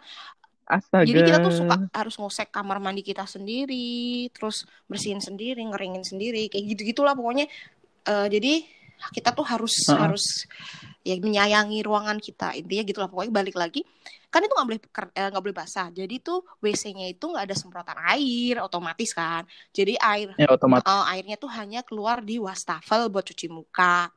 Astaga. 0.64 1.04
jadi 1.04 1.20
kita 1.28 1.38
tuh 1.44 1.52
suka 1.52 1.76
harus 1.92 2.14
ngosek 2.16 2.48
kamar 2.48 2.80
mandi 2.80 3.04
kita 3.04 3.28
sendiri 3.28 4.30
terus 4.32 4.64
bersihin 4.88 5.20
sendiri 5.20 5.60
ngeringin 5.60 6.06
sendiri 6.06 6.48
kayak 6.48 6.64
gitu 6.72 6.94
gitulah 6.94 7.12
pokoknya 7.12 7.46
Eh, 8.04 8.28
jadi 8.28 8.60
kita 9.16 9.32
tuh 9.32 9.48
harus 9.48 9.72
Heeh. 9.88 9.96
harus 9.96 10.24
ya 11.04 11.14
menyayangi 11.20 11.84
ruangan 11.84 12.18
kita 12.18 12.56
intinya 12.56 12.82
gitulah 12.88 13.08
pokoknya 13.12 13.32
balik 13.32 13.56
lagi 13.60 13.80
kan 14.32 14.40
itu 14.40 14.52
nggak 14.56 14.68
boleh 14.68 14.80
eh, 15.14 15.28
nggak 15.30 15.44
boleh 15.44 15.56
basah 15.56 15.86
jadi 15.92 16.14
tuh 16.18 16.40
WC-nya 16.64 17.06
itu 17.12 17.24
nggak 17.28 17.44
ada 17.44 17.56
semprotan 17.56 17.98
air 18.08 18.58
otomatis 18.64 19.12
kan 19.12 19.44
jadi 19.70 19.94
air 20.00 20.32
Ya 20.40 20.48
otomatis. 20.48 20.88
eh, 20.88 21.04
airnya 21.12 21.36
tuh 21.36 21.52
hanya 21.52 21.84
keluar 21.84 22.24
di 22.24 22.40
wastafel 22.40 23.12
buat 23.12 23.24
cuci 23.28 23.46
muka 23.52 24.08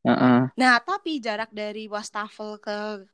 Heeh. 0.00 0.48
Nah, 0.56 0.74
tapi 0.80 1.20
jarak 1.20 1.52
dari 1.52 1.84
wastafel 1.88 2.56
ke 2.56 3.04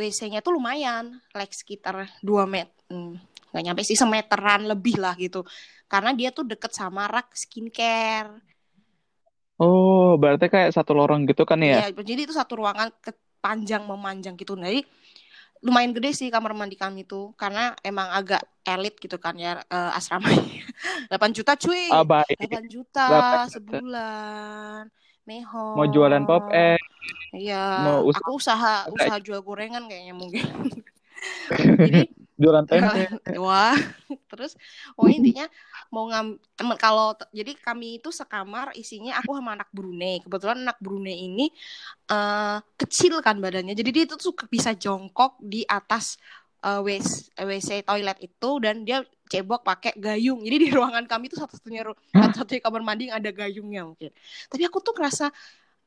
WC-nya 0.00 0.40
tuh 0.40 0.56
lumayan, 0.56 1.20
like 1.36 1.52
sekitar 1.52 2.08
2 2.24 2.48
meter. 2.48 2.72
Hmm, 2.88 3.20
nggak 3.52 3.62
nyampe 3.68 3.82
sih 3.84 3.96
semeteran 3.96 4.64
lebih 4.64 4.96
lah 4.96 5.12
gitu. 5.20 5.44
Karena 5.92 6.16
dia 6.16 6.32
tuh 6.32 6.48
deket 6.48 6.72
sama 6.72 7.04
rak 7.04 7.36
skincare. 7.36 8.32
Oh, 9.62 10.18
berarti 10.18 10.50
kayak 10.50 10.74
satu 10.74 10.90
lorong 10.92 11.22
gitu 11.24 11.46
kan 11.46 11.62
ya? 11.62 11.86
Iya, 11.86 11.94
jadi 11.94 12.26
itu 12.26 12.34
satu 12.34 12.58
ruangan 12.58 12.90
ke- 12.98 13.14
panjang 13.38 13.86
memanjang 13.86 14.34
gitu. 14.34 14.58
Jadi 14.58 14.82
lumayan 15.62 15.94
gede 15.94 16.10
sih 16.10 16.26
kamar 16.26 16.50
mandi 16.58 16.74
kami 16.74 17.06
tuh 17.06 17.30
karena 17.38 17.70
emang 17.86 18.10
agak 18.10 18.42
elit 18.66 18.98
gitu 18.98 19.22
kan 19.22 19.38
ya 19.38 19.62
eh, 19.62 19.90
asramanya. 19.94 20.66
8 21.10 21.30
juta 21.30 21.54
cuy. 21.54 21.86
Ah, 21.88 22.02
baik. 22.02 22.34
8 22.38 22.66
juta 22.66 23.04
8 23.06 23.14
juta. 23.14 23.40
sebulan. 23.54 24.82
Meho. 25.22 25.66
Mau 25.78 25.86
jualan 25.86 26.22
pop 26.26 26.50
eh 26.50 26.74
Iya, 27.32 27.62
Mau 27.86 27.98
usaha- 28.10 28.22
aku 28.26 28.30
usaha 28.36 28.74
usaha- 28.86 28.90
usaha 28.90 29.16
jual 29.22 29.40
gorengan 29.42 29.86
kayaknya 29.86 30.14
mungkin. 30.14 30.42
Jadi 31.86 32.02
jualan 32.42 32.66
tempe. 32.66 33.06
wah, 33.44 33.78
terus 34.26 34.58
oh 34.98 35.06
intinya 35.06 35.46
mau 35.94 36.10
ngam 36.10 36.36
temen 36.58 36.76
kalau 36.76 37.14
jadi 37.30 37.54
kami 37.54 38.02
itu 38.02 38.10
sekamar 38.10 38.74
isinya 38.74 39.22
aku 39.22 39.38
sama 39.38 39.54
anak 39.54 39.70
Brunei. 39.70 40.18
Kebetulan 40.18 40.66
anak 40.66 40.82
Brunei 40.82 41.30
ini 41.30 41.46
eh 42.10 42.58
kecil 42.74 43.22
kan 43.22 43.38
badannya. 43.38 43.78
Jadi 43.78 43.90
dia 43.94 44.04
itu 44.10 44.18
suka 44.18 44.50
bisa 44.50 44.74
jongkok 44.74 45.38
di 45.38 45.62
atas 45.64 46.18
eh, 46.66 46.80
WC, 46.82 47.38
WC 47.38 47.70
toilet 47.86 48.18
itu 48.18 48.50
dan 48.58 48.82
dia 48.82 49.06
cebok 49.32 49.64
pakai 49.64 49.96
gayung. 49.96 50.44
Jadi 50.44 50.56
di 50.58 50.68
ruangan 50.68 51.08
kami 51.08 51.32
itu 51.32 51.40
satu-satunya 51.40 51.88
satu-satunya 52.12 52.60
kamar 52.60 52.82
mandi 52.84 53.08
yang 53.08 53.16
ada 53.16 53.30
gayungnya 53.32 53.88
mungkin. 53.88 54.12
Tapi 54.52 54.62
aku 54.68 54.84
tuh 54.84 54.92
ngerasa 54.92 55.32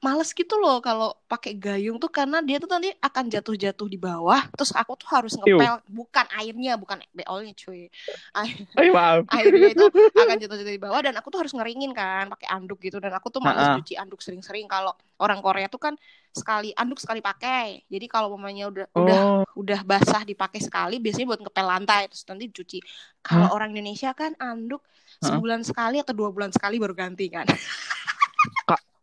males 0.05 0.29
gitu 0.39 0.53
loh 0.63 0.77
kalau 0.87 1.07
pakai 1.31 1.51
gayung 1.63 1.97
tuh 2.03 2.11
karena 2.17 2.37
dia 2.47 2.57
tuh 2.63 2.69
nanti 2.73 2.89
akan 3.07 3.25
jatuh-jatuh 3.33 3.87
di 3.93 3.97
bawah 4.07 4.41
terus 4.55 4.71
aku 4.81 4.93
tuh 5.01 5.09
harus 5.15 5.33
ngepel 5.39 5.73
bukan 5.89 6.25
airnya 6.39 6.71
bukan 6.81 6.97
beolnya 7.17 7.53
cuy. 7.61 7.81
Air- 8.39 8.61
Eh, 8.77 8.91
maaf. 8.91 9.25
airnya 9.35 9.67
itu 9.73 9.85
akan 10.21 10.35
jatuh-jatuh 10.41 10.73
di 10.77 10.81
bawah 10.85 11.01
dan 11.05 11.13
aku 11.19 11.27
tuh 11.33 11.39
harus 11.41 11.53
ngeringin 11.57 11.91
kan 11.97 12.29
pakai 12.33 12.47
anduk 12.55 12.77
gitu 12.85 12.97
dan 13.03 13.11
aku 13.17 13.27
tuh 13.33 13.41
males 13.41 13.65
cuci 13.73 13.93
anduk 13.97 14.21
sering-sering. 14.21 14.69
Kalau 14.69 14.93
orang 15.17 15.39
Korea 15.41 15.67
tuh 15.67 15.81
kan 15.81 15.93
sekali 16.29 16.69
anduk 16.77 16.99
sekali 17.01 17.19
pakai. 17.25 17.83
Jadi 17.89 18.05
kalau 18.05 18.29
mamanya 18.37 18.69
udah 18.71 18.85
udah 18.93 19.19
Oh, 19.19 19.45
udah 19.55 19.79
basah 19.87 20.21
dipakai 20.27 20.59
sekali 20.59 20.99
biasanya 20.99 21.27
buat 21.31 21.41
ngepel 21.47 21.63
lantai 21.65 22.11
terus 22.11 22.27
nanti 22.27 22.51
dicuci 22.51 22.79
kalau 23.23 23.47
orang 23.55 23.71
Indonesia 23.71 24.11
kan 24.11 24.35
anduk 24.35 24.83
sebulan 25.23 25.63
sekali 25.63 25.95
atau 26.03 26.11
dua 26.11 26.27
bulan 26.35 26.51
sekali 26.51 26.75
baru 26.75 26.91
ganti 26.91 27.31
kan 27.31 27.47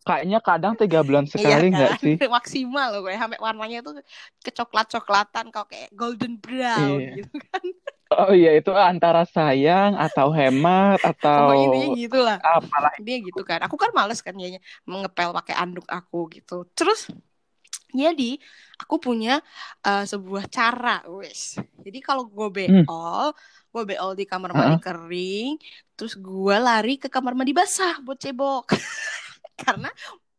kayaknya 0.07 0.39
kadang 0.49 0.75
tiga 0.81 0.99
bulan 1.07 1.27
sekali 1.35 1.65
Iya 1.67 1.75
nggak 1.75 1.93
kan? 1.93 1.99
sih? 2.03 2.17
maksimal 2.37 2.87
loh 2.93 3.01
kayak 3.07 3.21
sampai 3.23 3.41
warnanya 3.47 3.79
tuh 3.87 3.93
kecoklat-coklatan 4.45 5.45
kau 5.55 5.65
kayak 5.71 5.89
golden 5.99 6.33
brown 6.43 6.99
Iya. 6.99 7.07
gitu 7.17 7.37
kan 7.51 7.65
Oh 8.13 8.31
iya, 8.39 8.51
itu 8.59 8.71
antara 8.91 9.21
sayang 9.35 9.93
atau 10.05 10.29
hemat 10.39 10.99
atau 11.11 11.43
oh 11.49 11.55
intinya 11.57 11.89
gitu 11.91 12.17
lah 12.21 12.39
apalah. 12.45 12.93
dia 13.07 13.17
gitu 13.27 13.43
kan 13.49 13.61
aku 13.67 13.77
kan 13.83 13.91
males 13.99 14.21
kan 14.27 14.35
dia 14.41 14.59
mengepel 14.91 15.31
pakai 15.39 15.55
anduk 15.63 15.87
aku 15.89 16.17
gitu 16.37 16.55
terus 16.77 17.01
jadi 17.93 18.41
aku 18.83 18.97
punya 19.07 19.31
eh, 19.87 20.05
sebuah 20.09 20.45
cara 20.57 20.91
wes 21.19 21.61
jadi 21.85 21.99
kalau 22.07 22.25
gue 22.29 22.49
beol 22.57 23.27
gue 23.73 23.83
beol 23.89 24.11
di 24.21 24.25
kamar 24.29 24.53
mandi 24.59 24.77
kering 24.81 25.57
terus 25.97 26.15
gue 26.17 26.57
lari 26.67 26.93
ke 27.03 27.09
kamar 27.13 27.33
mandi 27.39 27.53
basah 27.57 28.01
buat 28.05 28.19
cebok 28.21 28.65
karena 29.63 29.91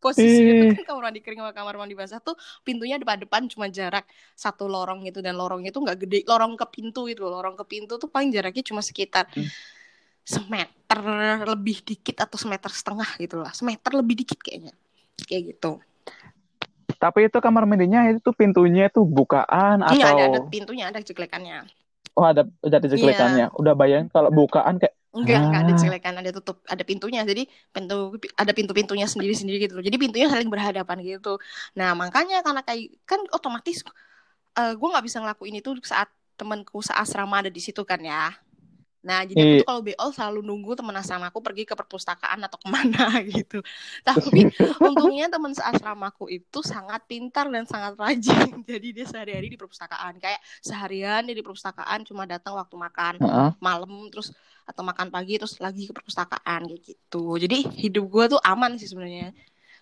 posisinya 0.03 0.53
tuh 0.59 0.83
kan 0.83 0.85
kamar 0.91 1.03
mandi 1.07 1.19
kering 1.23 1.39
sama 1.39 1.53
kamar 1.55 1.75
mandi 1.79 1.95
basah 1.95 2.19
tuh 2.19 2.35
pintunya 2.67 2.99
depan-depan 2.99 3.47
cuma 3.47 3.71
jarak 3.71 4.03
satu 4.35 4.67
lorong 4.67 5.07
gitu 5.07 5.23
dan 5.23 5.39
lorongnya 5.39 5.71
tuh 5.71 5.87
nggak 5.87 5.97
gede 6.03 6.19
lorong 6.27 6.59
ke 6.59 6.65
pintu 6.67 7.07
itu 7.07 7.23
lorong 7.23 7.55
ke 7.55 7.63
pintu 7.63 7.95
tuh 7.95 8.11
paling 8.11 8.29
jaraknya 8.35 8.63
cuma 8.67 8.83
sekitar 8.83 9.25
Hmm. 9.31 9.47
semeter 10.23 10.99
lebih 11.43 11.83
dikit 11.83 12.23
atau 12.23 12.39
semeter 12.39 12.71
setengah 12.71 13.19
gitu 13.19 13.43
lah. 13.43 13.51
Semeter 13.51 13.91
lebih 13.91 14.23
dikit 14.23 14.39
kayaknya. 14.39 14.71
Kayak 15.27 15.51
gitu. 15.51 15.83
Tapi 16.95 17.27
itu 17.27 17.37
kamar 17.43 17.67
mandinya 17.67 18.07
itu 18.07 18.31
pintunya 18.31 18.87
itu 18.87 19.03
bukaan 19.03 19.83
Iya 19.91 20.15
ada 20.15 20.23
ada 20.31 20.39
atau 20.39 20.47
pintunya 20.47 20.87
ada 20.87 21.03
jeglekannya 21.03 21.67
oh 22.13 22.25
ada 22.25 22.45
ada 22.45 22.87
jeglekannya. 22.87 23.53
Udah 23.57 23.73
bayangin 23.73 24.09
kalau 24.13 24.29
bukaan 24.29 24.77
kayak 24.77 24.93
enggak 25.17 25.39
enggak 25.45 25.61
ada 25.65 25.73
Ah. 25.73 25.77
jeglekan 25.79 26.13
ada 26.21 26.29
tutup 26.37 26.57
ada 26.73 26.83
pintunya. 26.89 27.21
Jadi 27.29 27.41
pintu 27.75 27.93
ada 28.41 28.51
pintu-pintunya 28.57 29.05
sendiri-sendiri 29.13 29.57
gitu 29.65 29.73
loh. 29.77 29.83
Jadi 29.87 29.97
pintunya 30.03 30.27
saling 30.33 30.49
berhadapan 30.53 30.97
gitu. 31.05 31.29
Nah 31.79 31.89
makanya 32.01 32.35
karena 32.45 32.61
kayak 32.67 32.83
kan 33.09 33.19
otomatis 33.37 33.77
eh 34.59 34.71
gue 34.79 34.87
nggak 34.91 35.05
bisa 35.07 35.17
ngelakuin 35.21 35.55
itu 35.61 35.69
saat 35.91 36.09
temanku 36.39 36.77
seasrama 36.87 37.35
ada 37.45 37.51
di 37.53 37.61
situ 37.65 37.81
kan 37.91 38.01
ya. 38.01 38.33
Nah 39.03 39.19
jadi 39.27 39.43
aku 39.43 39.53
Iya. 39.53 39.59
tuh 39.59 39.67
kalau 39.67 39.81
beol 39.83 40.09
selalu 40.15 40.39
nunggu 40.47 40.71
teman 40.79 40.95
asramaku 40.95 41.39
pergi 41.43 41.63
ke 41.67 41.75
perpustakaan 41.75 42.39
atau 42.47 42.55
ke 42.63 42.67
mana 42.71 43.03
gitu. 43.35 43.59
Tapi 44.07 44.47
untungnya 44.87 45.27
teman 45.33 45.51
seasramaku 45.51 46.31
itu 46.31 46.59
sangat 46.63 47.03
pintar 47.11 47.45
dan 47.51 47.67
sangat 47.67 47.93
rajin. 47.99 48.63
Jadi 48.71 48.87
dia 48.95 49.05
sehari-hari 49.09 49.47
di 49.51 49.59
perpustakaan. 49.59 50.23
Kayak 50.23 50.39
seharian 50.63 51.21
dia 51.27 51.35
di 51.35 51.43
perpustakaan 51.43 52.07
cuma 52.07 52.23
datang 52.29 52.55
waktu 52.55 52.75
makan 52.79 53.15
Heeh. 53.19 53.53
malam 53.59 53.91
terus 54.11 54.31
atau 54.63 54.81
makan 54.81 55.11
pagi 55.11 55.35
terus 55.35 55.59
lagi 55.59 55.87
ke 55.87 55.93
perpustakaan 55.95 56.67
kayak 56.67 56.81
gitu. 56.83 57.35
Jadi 57.39 57.67
hidup 57.77 58.05
gue 58.07 58.23
tuh 58.37 58.41
aman 58.43 58.75
sih 58.79 58.87
sebenarnya. 58.87 59.35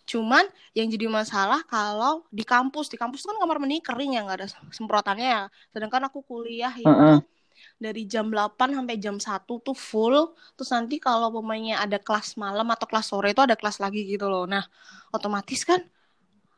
Cuman 0.10 0.44
yang 0.74 0.90
jadi 0.90 1.06
masalah 1.08 1.62
kalau 1.70 2.26
di 2.34 2.42
kampus 2.42 2.90
di 2.90 2.98
kampus 2.98 3.24
kan 3.24 3.38
kamar 3.38 3.62
mandi 3.62 3.80
kering 3.80 4.18
ya 4.18 4.26
nggak 4.26 4.38
ada 4.42 4.48
semprotannya 4.74 5.28
ya. 5.30 5.44
Sedangkan 5.72 6.10
aku 6.10 6.26
kuliah 6.26 6.74
itu 6.74 6.90
Heeh. 6.90 7.22
dari 7.78 8.10
jam 8.10 8.28
8 8.28 8.74
sampai 8.74 8.98
jam 8.98 9.22
1 9.22 9.62
tuh 9.62 9.78
full 9.78 10.34
terus 10.58 10.70
nanti 10.74 10.98
kalau 10.98 11.30
pemainnya 11.30 11.78
ada 11.78 12.02
kelas 12.02 12.36
malam 12.36 12.66
atau 12.74 12.90
kelas 12.90 13.14
sore 13.14 13.32
itu 13.38 13.42
ada 13.46 13.54
kelas 13.54 13.78
lagi 13.78 14.04
gitu 14.10 14.26
loh. 14.28 14.50
Nah 14.50 14.66
otomatis 15.14 15.62
kan 15.62 15.86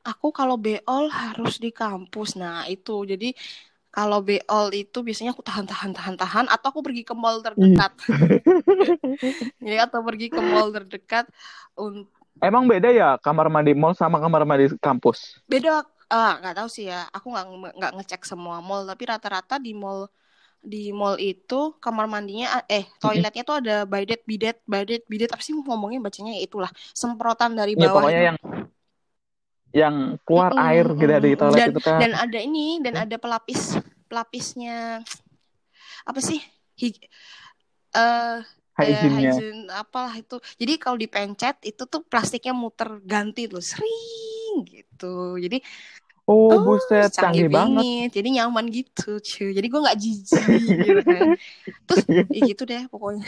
aku 0.04 0.36
kalau 0.36 0.60
beol 0.60 1.08
harus 1.12 1.58
di 1.60 1.72
kampus. 1.72 2.36
Nah 2.40 2.68
itu. 2.68 3.08
Jadi 3.08 3.36
kalau 3.96 4.20
beol 4.28 4.68
itu 4.74 4.98
biasanya 5.06 5.32
aku 5.36 5.44
tahan 5.46 5.66
tahan 5.72 5.92
tahan 5.98 6.16
tahan 6.22 6.46
atau 6.54 6.68
aku 6.74 6.82
pergi 6.86 7.04
ke 7.10 7.14
mall 7.14 7.38
terdekat. 7.46 7.92
Ya 9.64 9.88
atau 9.88 10.02
pergi 10.08 10.28
ke 10.34 10.42
mall 10.44 10.68
terdekat 10.76 11.26
un- 11.80 12.08
Emang 12.44 12.68
beda 12.68 12.90
ya 12.92 13.16
kamar 13.26 13.48
mandi 13.48 13.72
mall 13.72 13.96
sama 13.96 14.20
kamar 14.20 14.44
mandi 14.44 14.68
kampus? 14.84 15.40
beda 15.52 15.70
ah 16.14 16.32
nggak 16.40 16.56
tahu 16.58 16.70
sih 16.76 16.86
ya. 16.92 16.98
Aku 17.16 17.28
nggak 17.34 17.46
nggak 17.80 17.92
ngecek 17.98 18.22
semua 18.32 18.58
mall 18.68 18.84
tapi 18.90 19.04
rata-rata 19.12 19.56
di 19.66 19.72
mall 19.84 20.00
di 20.72 20.78
mall 21.00 21.16
itu 21.32 21.56
kamar 21.84 22.06
mandinya 22.14 22.48
eh 22.78 22.86
toiletnya 23.02 23.44
tuh 23.50 23.56
ada 23.62 23.74
bidet 23.94 24.22
bidet 24.30 24.58
bidet 24.74 25.04
bidet. 25.12 25.30
Apa 25.36 25.44
sih 25.46 25.54
ngomongnya 25.58 26.00
bacanya 26.08 26.32
ya 26.38 26.42
itulah 26.48 26.72
semprotan 27.02 27.52
dari 27.60 27.74
Ya 27.74 27.88
bawah 27.88 28.06
pokoknya 28.06 28.22
itu. 28.22 28.26
yang 28.34 28.38
yang 29.74 29.96
keluar 30.26 30.52
Mm-mm, 30.52 30.68
air 30.68 30.86
gitu 30.88 31.04
dari 31.12 31.30
mm-mm. 31.30 31.40
toilet 31.40 31.62
dan 31.62 31.70
itu 31.70 31.82
kan. 31.82 32.02
dan 32.02 32.12
ada 32.18 32.40
ini 32.42 32.82
dan 32.86 32.94
ada 32.98 33.16
pelapis 33.22 33.78
pelapisnya 34.10 35.02
apa 36.10 36.20
sih 36.24 36.40
Hi- 36.82 37.10
eh 37.96 38.38
eh, 38.84 39.06
Hygiene-nya. 39.14 39.14
hygiene 39.16 39.60
apalah 39.82 40.14
itu 40.22 40.36
jadi 40.62 40.74
kalau 40.82 40.98
dipencet 41.04 41.56
itu 41.70 41.84
tuh 41.92 42.02
plastiknya 42.12 42.54
muter 42.64 42.90
ganti 43.12 43.42
tuh 43.54 43.64
sering 43.72 44.54
gitu 44.72 45.06
jadi 45.44 45.58
Oh, 46.52 46.54
oh 46.54 46.60
buset, 46.66 47.10
canggih 47.16 47.46
canggih 47.46 47.50
banget. 47.56 47.88
banget 47.88 48.08
jadi 48.16 48.28
nyaman 48.44 48.66
gitu 48.78 49.02
cuy 49.30 49.50
jadi 49.58 49.68
gue 49.72 49.80
nggak 49.86 50.00
jijik 50.04 50.74
gitu 50.86 51.02
kan 51.10 51.28
terus 51.88 52.02
ya 52.34 52.40
gitu 52.50 52.64
deh 52.72 52.82
pokoknya 52.94 53.28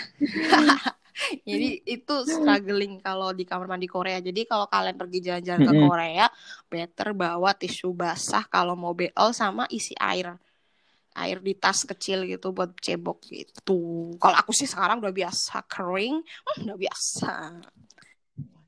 jadi 1.48 1.80
itu 1.84 2.16
struggling 2.28 3.00
kalau 3.00 3.32
di 3.32 3.48
kamar 3.48 3.72
mandi 3.72 3.88
Korea 3.88 4.20
jadi 4.20 4.44
kalau 4.44 4.68
kalian 4.68 4.96
pergi 5.00 5.20
jalan-jalan 5.24 5.64
ke. 5.64 5.74
Korea 5.88 6.26
better 6.68 7.08
bawa 7.16 7.52
tisu 7.56 7.96
basah 7.96 8.44
kalau 8.52 8.76
mau 8.76 8.92
BL 8.92 9.30
sama 9.32 9.66
isi 9.72 9.96
air 9.96 10.36
air 11.16 11.40
di 11.40 11.56
tas 11.56 11.88
kecil 11.88 12.28
gitu 12.28 12.52
buat 12.52 12.76
cebok 12.76 13.24
gitu 13.32 14.12
kalau 14.20 14.36
aku 14.36 14.52
sih 14.52 14.68
sekarang 14.68 15.00
udah 15.00 15.16
biasa 15.16 15.64
kering 15.72 16.20
hmm, 16.20 16.64
udah 16.68 16.78
biasa 16.78 17.34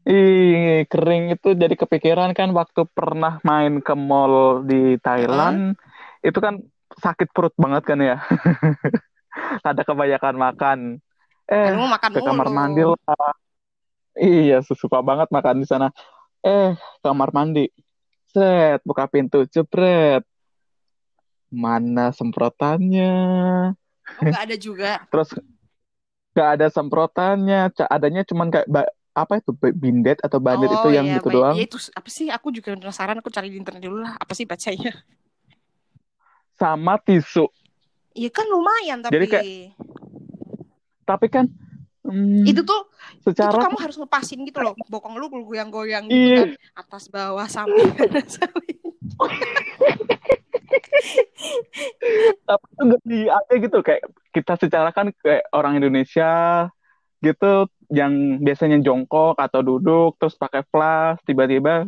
Ih, 0.07 0.87
kering 0.87 1.35
itu 1.35 1.51
jadi 1.51 1.75
kepikiran 1.75 2.31
kan 2.31 2.55
waktu 2.55 2.87
pernah 2.87 3.43
main 3.43 3.83
ke 3.83 3.91
mall 3.91 4.63
di 4.63 4.95
Thailand, 5.03 5.75
itu 6.23 6.39
kan 6.39 6.63
sakit 6.95 7.35
perut 7.35 7.51
banget 7.59 7.83
kan 7.83 7.99
ya. 7.99 8.15
Ada 9.67 9.83
kebanyakan 9.83 10.35
makan. 10.39 10.79
Eh, 11.47 11.71
Aduh, 11.71 11.87
makan 11.87 12.09
ke 12.11 12.21
kamar 12.21 12.47
mulu. 12.51 12.57
mandi 12.59 12.83
lah. 12.83 13.33
Iya, 14.17 14.57
suka 14.65 14.99
banget 14.99 15.31
makan 15.31 15.63
di 15.63 15.67
sana. 15.69 15.87
Eh, 16.43 16.75
kamar 16.99 17.31
mandi. 17.31 17.71
Set, 18.27 18.83
buka 18.83 19.07
pintu, 19.07 19.47
jebret. 19.47 20.27
Mana 21.47 22.11
semprotannya? 22.11 23.15
Oh, 24.19 24.23
nggak 24.27 24.43
ada 24.51 24.57
juga 24.59 24.91
Terus 25.07 25.29
gak 26.35 26.49
ada 26.59 26.67
semprotannya, 26.69 27.71
adanya 27.89 28.21
cuman 28.27 28.51
kayak 28.53 28.67
apa 29.17 29.41
itu 29.41 29.49
bindet 29.73 30.21
atau 30.21 30.37
bandet 30.37 30.69
itu 30.69 30.89
yang 30.93 31.09
iya, 31.09 31.17
gitu 31.17 31.33
baik. 31.33 31.37
doang. 31.41 31.55
Ya, 31.57 31.63
itu 31.65 31.77
apa 31.95 32.09
sih? 32.13 32.27
Aku 32.29 32.53
juga 32.53 32.77
penasaran. 32.77 33.17
Aku 33.23 33.33
cari 33.33 33.49
di 33.49 33.57
internet 33.57 33.81
dulu 33.81 34.05
lah. 34.05 34.13
Apa 34.21 34.37
sih 34.37 34.45
bacanya? 34.45 34.93
Sama 36.53 37.01
tisu. 37.01 37.49
Iya 38.13 38.29
kan 38.33 38.45
lumayan 38.49 39.01
tapi 39.01 39.13
Jadi 39.17 39.25
kayak- 39.29 39.45
Tapi 41.07 41.31
kan 41.31 41.47
hmm, 42.03 42.43
itu 42.43 42.61
tuh 42.61 42.81
itu 43.23 43.31
tuh 43.31 43.31
secara 43.31 43.63
kamu 43.63 43.77
harus 43.79 43.95
ngepasin 43.95 44.43
gitu 44.43 44.59
loh. 44.59 44.75
Bokong 44.85 45.15
lu 45.15 45.31
goyang-goyang 45.31 46.05
gitu 46.05 46.19
Iya. 46.19 46.39
kan. 46.43 46.49
Atas 46.75 47.07
bawah 47.07 47.47
samping 47.47 47.87
samping. 48.27 48.77
tapi 52.43 52.65
itu 52.73 52.81
nggak 52.83 53.01
di 53.03 53.19
ada 53.27 53.53
gitu 53.55 53.77
kayak 53.79 54.03
kita 54.31 54.53
secara 54.57 54.89
kan 54.91 55.11
kayak 55.21 55.47
orang 55.51 55.79
Indonesia 55.79 56.67
gitu 57.19 57.51
yang 57.87 58.13
biasanya 58.43 58.83
jongkok 58.83 59.39
atau 59.39 59.63
duduk 59.63 60.19
terus 60.19 60.35
pakai 60.35 60.61
flash 60.67 61.23
tiba-tiba 61.23 61.87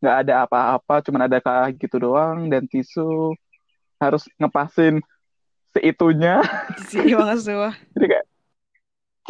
nggak 0.00 0.16
ada 0.24 0.46
apa-apa 0.46 1.04
cuman 1.04 1.26
ada 1.26 1.38
kayak 1.42 1.76
gitu 1.76 2.00
doang 2.00 2.48
dan 2.48 2.64
tisu 2.64 3.34
harus 4.00 4.24
ngepasin 4.38 5.02
seitunya 5.70 6.40
Sih 6.88 7.12
banget 7.12 7.38
semua. 7.44 7.70
jadi 7.92 8.06
kayak 8.16 8.26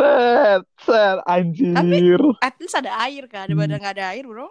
set 0.00 0.62
set 0.80 1.18
anjir 1.28 2.20
At 2.40 2.56
least 2.56 2.76
ada 2.80 2.92
air 3.04 3.28
kan. 3.28 3.44
Daripada 3.52 3.76
nggak 3.76 3.94
ada 4.00 4.06
air 4.16 4.24
bro. 4.24 4.48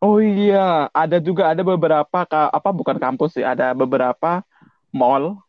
oh 0.00 0.18
iya 0.22 0.86
ada 0.94 1.18
juga 1.18 1.50
ada 1.50 1.62
beberapa 1.66 2.18
apa 2.30 2.70
bukan 2.70 2.96
kampus 3.02 3.34
sih 3.38 3.44
ada 3.44 3.74
beberapa 3.74 4.42
mall 4.94 5.42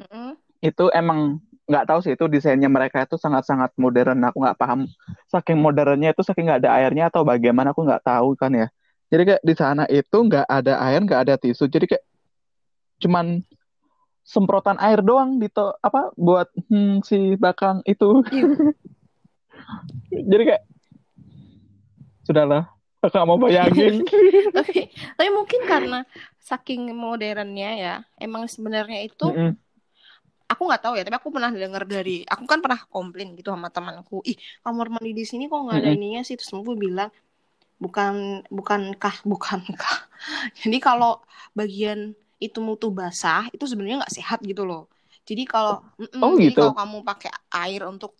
Mm-mm. 0.00 0.36
itu 0.60 0.84
emang 0.92 1.40
nggak 1.66 1.86
tahu 1.88 1.98
sih 2.04 2.12
itu 2.14 2.24
desainnya 2.30 2.70
mereka 2.70 3.02
itu 3.02 3.18
sangat-sangat 3.18 3.74
modern 3.74 4.22
aku 4.22 4.38
nggak 4.38 4.58
paham 4.60 4.86
saking 5.26 5.58
modernnya 5.58 6.14
itu 6.14 6.22
saking 6.22 6.46
nggak 6.46 6.60
ada 6.62 6.70
airnya 6.78 7.10
atau 7.10 7.26
bagaimana 7.26 7.74
aku 7.74 7.82
nggak 7.82 8.04
tahu 8.06 8.38
kan 8.38 8.52
ya 8.54 8.68
jadi 9.10 9.22
kayak 9.34 9.42
di 9.42 9.54
sana 9.56 9.84
itu 9.90 10.16
nggak 10.16 10.46
ada 10.46 10.78
air 10.86 11.00
nggak 11.02 11.20
ada 11.26 11.34
tisu 11.40 11.66
jadi 11.66 11.86
kayak 11.90 12.04
cuman 13.02 13.42
semprotan 14.26 14.74
air 14.82 15.06
doang 15.06 15.38
di 15.38 15.46
to 15.46 15.70
apa 15.78 16.10
buat 16.18 16.50
hmm, 16.66 17.06
si 17.06 17.38
bakang 17.38 17.86
itu 17.86 18.26
Iya. 18.34 18.50
jadi 20.30 20.42
kayak 20.50 20.64
sudahlah 22.26 22.66
aku 22.98 23.14
nggak 23.14 23.28
mau 23.30 23.38
bayangin 23.38 24.02
tapi 24.56 24.90
tapi 25.14 25.28
mungkin 25.30 25.62
karena 25.62 26.02
saking 26.42 26.90
modernnya 26.90 27.70
ya 27.78 27.94
emang 28.18 28.50
sebenarnya 28.50 29.06
itu 29.06 29.30
Mm-mm. 29.30 29.54
aku 30.50 30.62
nggak 30.66 30.82
tahu 30.82 30.94
ya 30.98 31.06
tapi 31.06 31.16
aku 31.22 31.30
pernah 31.30 31.54
dengar 31.54 31.86
dari 31.86 32.26
aku 32.26 32.50
kan 32.50 32.58
pernah 32.58 32.82
komplain 32.90 33.38
gitu 33.38 33.54
sama 33.54 33.70
temanku 33.70 34.26
ih 34.26 34.34
kamar 34.66 34.90
mandi 34.90 35.14
di 35.14 35.22
sini 35.22 35.46
kok 35.46 35.70
nggak 35.70 35.78
ada 35.86 35.90
Mm-mm. 35.94 35.98
ininya 36.02 36.22
sih 36.26 36.34
terus 36.34 36.50
aku 36.50 36.74
bilang 36.74 37.14
bukan 37.78 38.42
bukankah 38.50 39.22
bukankah 39.22 39.96
jadi 40.66 40.78
kalau 40.82 41.22
bagian 41.54 42.18
itu 42.44 42.58
mutu 42.68 42.86
basah 42.98 43.42
itu 43.54 43.64
sebenarnya 43.70 43.96
nggak 44.04 44.14
sehat 44.18 44.38
gitu 44.50 44.62
loh 44.70 44.80
jadi 45.28 45.42
kalau 45.52 45.72
Oh, 46.20 46.36
jadi 46.42 46.52
gitu. 46.52 46.60
kalau 46.60 46.72
kamu 46.76 46.96
pakai 47.08 47.30
air 47.64 47.80
untuk 47.92 48.10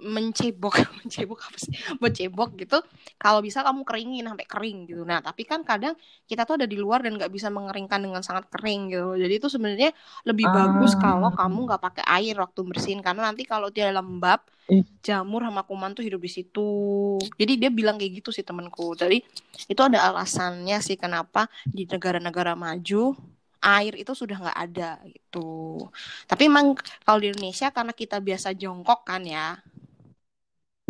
mencebok 0.00 0.74
mencebok 1.00 1.40
apa 1.46 1.58
sih? 1.60 1.72
Mencebok 2.00 2.56
gitu. 2.56 2.80
Kalau 3.16 3.40
bisa 3.44 3.60
kamu 3.60 3.84
keringin 3.84 4.24
sampai 4.26 4.46
kering 4.48 4.78
gitu. 4.88 5.02
Nah 5.04 5.20
tapi 5.20 5.44
kan 5.44 5.60
kadang 5.62 5.94
kita 6.24 6.42
tuh 6.44 6.56
ada 6.60 6.66
di 6.66 6.80
luar 6.80 7.04
dan 7.04 7.16
nggak 7.20 7.30
bisa 7.30 7.52
mengeringkan 7.52 8.00
dengan 8.00 8.24
sangat 8.24 8.48
kering 8.48 8.90
gitu. 8.90 9.14
Jadi 9.16 9.34
itu 9.36 9.48
sebenarnya 9.48 9.90
lebih 10.24 10.46
Ah. 10.48 10.54
bagus 10.56 10.92
kalau 10.96 11.30
kamu 11.32 11.58
nggak 11.68 11.82
pakai 11.82 12.04
air 12.20 12.34
waktu 12.40 12.60
bersihin. 12.64 13.00
Karena 13.00 13.28
nanti 13.28 13.44
kalau 13.44 13.68
dia 13.68 13.92
lembab 13.92 14.40
jamur 15.02 15.42
sama 15.42 15.66
kuman 15.66 15.92
tuh 15.92 16.06
hidup 16.06 16.22
di 16.22 16.30
situ. 16.30 16.70
Jadi 17.34 17.52
dia 17.58 17.70
bilang 17.74 17.98
kayak 17.98 18.22
gitu 18.22 18.30
sih 18.30 18.46
temanku. 18.46 18.94
Jadi 18.94 19.18
itu 19.66 19.80
ada 19.82 19.98
alasannya 20.08 20.78
sih 20.78 20.94
kenapa 20.94 21.50
di 21.66 21.84
negara-negara 21.84 22.54
maju 22.54 23.12
air 23.60 23.92
itu 23.92 24.12
sudah 24.16 24.40
nggak 24.40 24.58
ada 24.70 24.90
gitu. 25.04 25.84
Tapi 26.24 26.48
emang 26.48 26.72
kalau 27.04 27.20
di 27.20 27.28
Indonesia 27.28 27.68
karena 27.68 27.92
kita 27.92 28.16
biasa 28.16 28.56
jongkok 28.56 29.04
kan 29.04 29.20
ya 29.26 29.58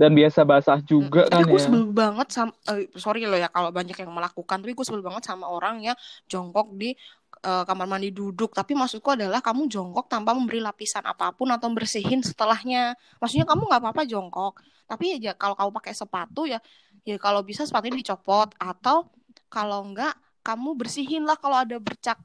dan 0.00 0.16
biasa 0.16 0.40
basah 0.48 0.80
juga 0.80 1.28
tapi 1.28 1.44
kan 1.44 1.52
gue 1.52 1.60
ya. 1.60 1.64
sebel 1.68 1.84
banget 1.92 2.28
sama 2.32 2.56
eh, 2.72 2.88
sorry 2.96 3.28
loh 3.28 3.36
ya 3.36 3.52
kalau 3.52 3.68
banyak 3.68 3.92
yang 3.92 4.08
melakukan 4.08 4.64
tapi 4.64 4.72
gue 4.72 4.86
sebel 4.88 5.04
banget 5.04 5.28
sama 5.28 5.44
orang 5.44 5.84
yang 5.84 5.96
jongkok 6.24 6.72
di 6.72 6.96
eh, 7.44 7.64
kamar 7.68 7.84
mandi 7.84 8.08
duduk. 8.08 8.56
Tapi 8.56 8.72
maksudku 8.72 9.12
adalah 9.12 9.44
kamu 9.44 9.68
jongkok 9.68 10.08
tanpa 10.08 10.32
memberi 10.32 10.64
lapisan 10.64 11.04
apa 11.04 11.36
pun 11.36 11.52
atau 11.52 11.68
bersihin 11.68 12.24
setelahnya. 12.24 12.96
Maksudnya 13.20 13.44
kamu 13.44 13.68
nggak 13.68 13.80
apa-apa 13.84 14.02
jongkok. 14.08 14.64
Tapi 14.88 15.20
ya 15.20 15.36
kalau 15.36 15.52
kamu 15.52 15.70
pakai 15.76 15.92
sepatu 15.92 16.48
ya 16.48 16.56
ya 17.04 17.20
kalau 17.20 17.44
bisa 17.44 17.68
sepatunya 17.68 18.00
dicopot. 18.00 18.56
Atau 18.56 19.12
kalau 19.52 19.84
enggak 19.84 20.16
kamu 20.40 20.80
bersihin 20.80 21.28
lah 21.28 21.36
kalau 21.36 21.60
ada 21.60 21.76
bercak 21.76 22.16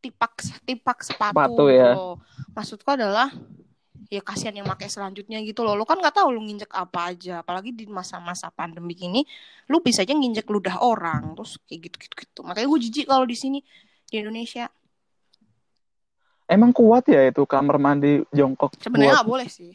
tipak 0.00 0.32
tipak 0.64 0.98
sepatu, 1.04 1.36
Sepatu 1.36 1.64
ya. 1.68 1.92
gitu. 1.92 2.06
Maksudku 2.56 2.88
adalah 2.88 3.28
ya 4.08 4.24
kasihan 4.24 4.56
yang 4.56 4.68
pakai 4.68 4.88
selanjutnya 4.88 5.38
gitu 5.44 5.60
loh. 5.64 5.76
Lo 5.76 5.84
kan 5.84 6.00
nggak 6.00 6.16
tahu 6.16 6.32
lu 6.32 6.40
nginjek 6.44 6.72
apa 6.72 7.12
aja, 7.12 7.44
apalagi 7.44 7.76
di 7.76 7.84
masa-masa 7.84 8.48
pandemi 8.48 8.96
ini, 8.96 9.20
lu 9.68 9.84
bisa 9.84 10.02
aja 10.04 10.16
nginjek 10.16 10.48
ludah 10.48 10.80
orang, 10.80 11.36
terus 11.36 11.60
kayak 11.68 11.92
gitu-gitu 11.92 12.14
gitu. 12.24 12.40
Makanya 12.44 12.66
gue 12.72 12.80
jijik 12.88 13.06
kalau 13.08 13.24
di 13.28 13.36
sini 13.36 13.58
di 14.08 14.14
Indonesia. 14.20 14.72
emang 16.48 16.72
kuat 16.72 17.04
ya 17.12 17.28
itu 17.28 17.44
kamar 17.44 17.76
mandi 17.76 18.24
jongkok 18.32 18.72
Sebenarnya 18.80 19.20
buat 19.20 19.20
nggak 19.20 19.28
boleh 19.28 19.48
sih. 19.52 19.72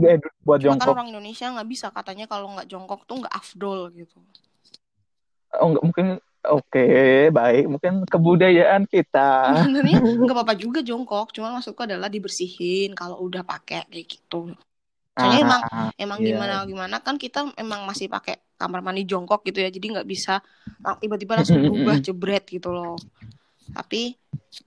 eh, 0.00 0.16
buat 0.40 0.58
Cuma 0.64 0.80
kan 0.80 0.88
jongkok 0.88 0.96
orang 0.96 1.08
Indonesia 1.12 1.46
nggak 1.52 1.68
bisa 1.68 1.86
katanya 1.92 2.24
kalau 2.24 2.56
nggak 2.56 2.68
jongkok 2.72 3.04
tuh 3.04 3.20
nggak 3.20 3.34
afdol 3.36 3.92
gitu. 3.92 4.16
Oh, 5.60 5.66
enggak, 5.68 5.84
mungkin 5.84 6.06
oke, 6.48 6.80
baik. 7.36 7.62
Mungkin 7.72 7.92
kebudayaan 8.12 8.84
kita. 8.92 9.18
Sebenarnya 9.60 9.96
nggak 10.22 10.34
apa-apa 10.36 10.54
juga 10.64 10.78
jongkok, 10.88 11.26
cuma 11.36 11.48
maksudku 11.56 11.82
adalah 11.88 12.08
dibersihin 12.14 12.88
kalau 13.00 13.16
udah 13.26 13.42
pakai 13.50 13.88
kayak 13.90 14.06
gitu. 14.12 14.36
Soalnya 15.18 15.40
emang 15.46 15.62
Ah, 15.62 15.90
emang 16.02 16.20
iya. 16.20 16.28
gimana 16.28 16.54
gimana 16.70 16.96
kan 17.06 17.16
kita 17.24 17.38
emang 17.62 17.80
masih 17.90 18.06
pakai 18.14 18.34
kamar 18.60 18.80
mandi 18.86 19.02
jongkok 19.10 19.40
gitu 19.48 19.58
ya 19.64 19.68
jadi 19.76 19.86
nggak 19.94 20.08
bisa 20.14 20.32
lang- 20.84 20.98
tiba-tiba 21.02 21.34
langsung 21.40 21.60
berubah 21.64 21.96
jebret 22.06 22.44
gitu 22.54 22.68
loh 22.76 22.90
tapi 23.70 24.18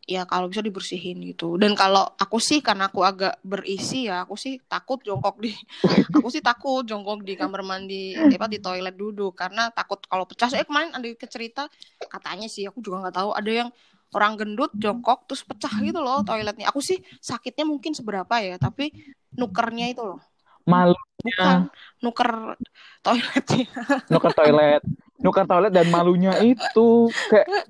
ya 0.07 0.23
kalau 0.23 0.47
bisa 0.47 0.63
dibersihin 0.63 1.19
gitu. 1.27 1.59
Dan 1.59 1.75
kalau 1.75 2.07
aku 2.15 2.39
sih 2.39 2.63
karena 2.63 2.87
aku 2.87 3.03
agak 3.03 3.39
berisi 3.43 4.07
ya 4.07 4.23
aku 4.23 4.39
sih 4.39 4.59
takut 4.67 4.99
jongkok 5.03 5.39
di 5.39 5.51
aku 6.15 6.27
sih 6.31 6.39
takut 6.39 6.83
jongkok 6.87 7.23
di 7.23 7.33
kamar 7.35 7.61
mandi 7.63 8.15
apa 8.15 8.47
di 8.47 8.59
toilet 8.63 8.95
duduk. 8.95 9.35
Karena 9.35 9.69
takut 9.71 9.99
kalau 10.07 10.23
pecah. 10.23 10.51
Eh 10.55 10.67
kemarin 10.67 10.95
ada 10.95 11.07
cerita 11.27 11.67
katanya 12.07 12.47
sih 12.47 12.67
aku 12.67 12.79
juga 12.79 13.07
nggak 13.07 13.15
tahu 13.15 13.29
ada 13.35 13.51
yang 13.51 13.69
orang 14.13 14.37
gendut 14.37 14.71
jongkok 14.77 15.25
terus 15.25 15.41
pecah 15.43 15.73
gitu 15.83 15.99
loh 15.99 16.21
toiletnya. 16.23 16.69
Aku 16.71 16.79
sih 16.79 17.01
sakitnya 17.19 17.67
mungkin 17.67 17.91
seberapa 17.91 18.39
ya 18.39 18.55
tapi 18.55 18.93
nukernya 19.35 19.91
itu 19.91 20.03
loh. 20.05 20.21
Malu. 20.63 20.95
Bukan 21.23 21.71
nuker 22.03 22.55
toiletnya. 23.03 23.67
Nuker 24.07 24.31
toilet. 24.31 24.83
Nuker 25.19 25.45
toilet 25.47 25.71
dan 25.71 25.87
malunya 25.91 26.35
itu. 26.43 27.07
Kayak 27.31 27.67